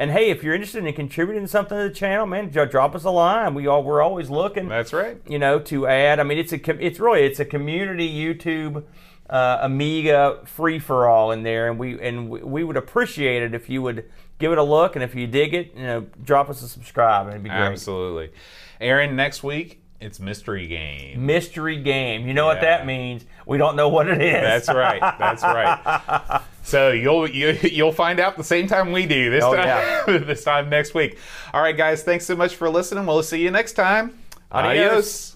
[0.01, 3.11] And hey, if you're interested in contributing something to the channel, man, drop us a
[3.11, 3.55] line.
[3.55, 5.20] We all we're always looking That's right.
[5.26, 6.20] you know, to add.
[6.20, 8.85] I mean, it's a it's really it's a community YouTube
[9.29, 13.55] uh, Amiga free for all in there, and we and we, we would appreciate it
[13.55, 14.09] if you would
[14.39, 17.26] give it a look, and if you dig it, you know, drop us a subscribe,
[17.26, 17.59] and it'd be great.
[17.59, 18.31] Absolutely.
[18.81, 21.26] Aaron, next week, it's Mystery Game.
[21.26, 22.26] Mystery game.
[22.26, 23.24] You know what that means?
[23.46, 24.32] We don't know what it is.
[24.32, 25.01] That's right.
[25.18, 26.42] That's right.
[26.68, 30.05] So you'll you, you'll find out the same time we do this Oh, time yeah.
[30.18, 31.18] this time next week.
[31.55, 32.03] All right, guys.
[32.03, 33.07] Thanks so much for listening.
[33.07, 34.18] We'll see you next time.
[34.53, 34.86] Adios.
[34.90, 35.28] Adios.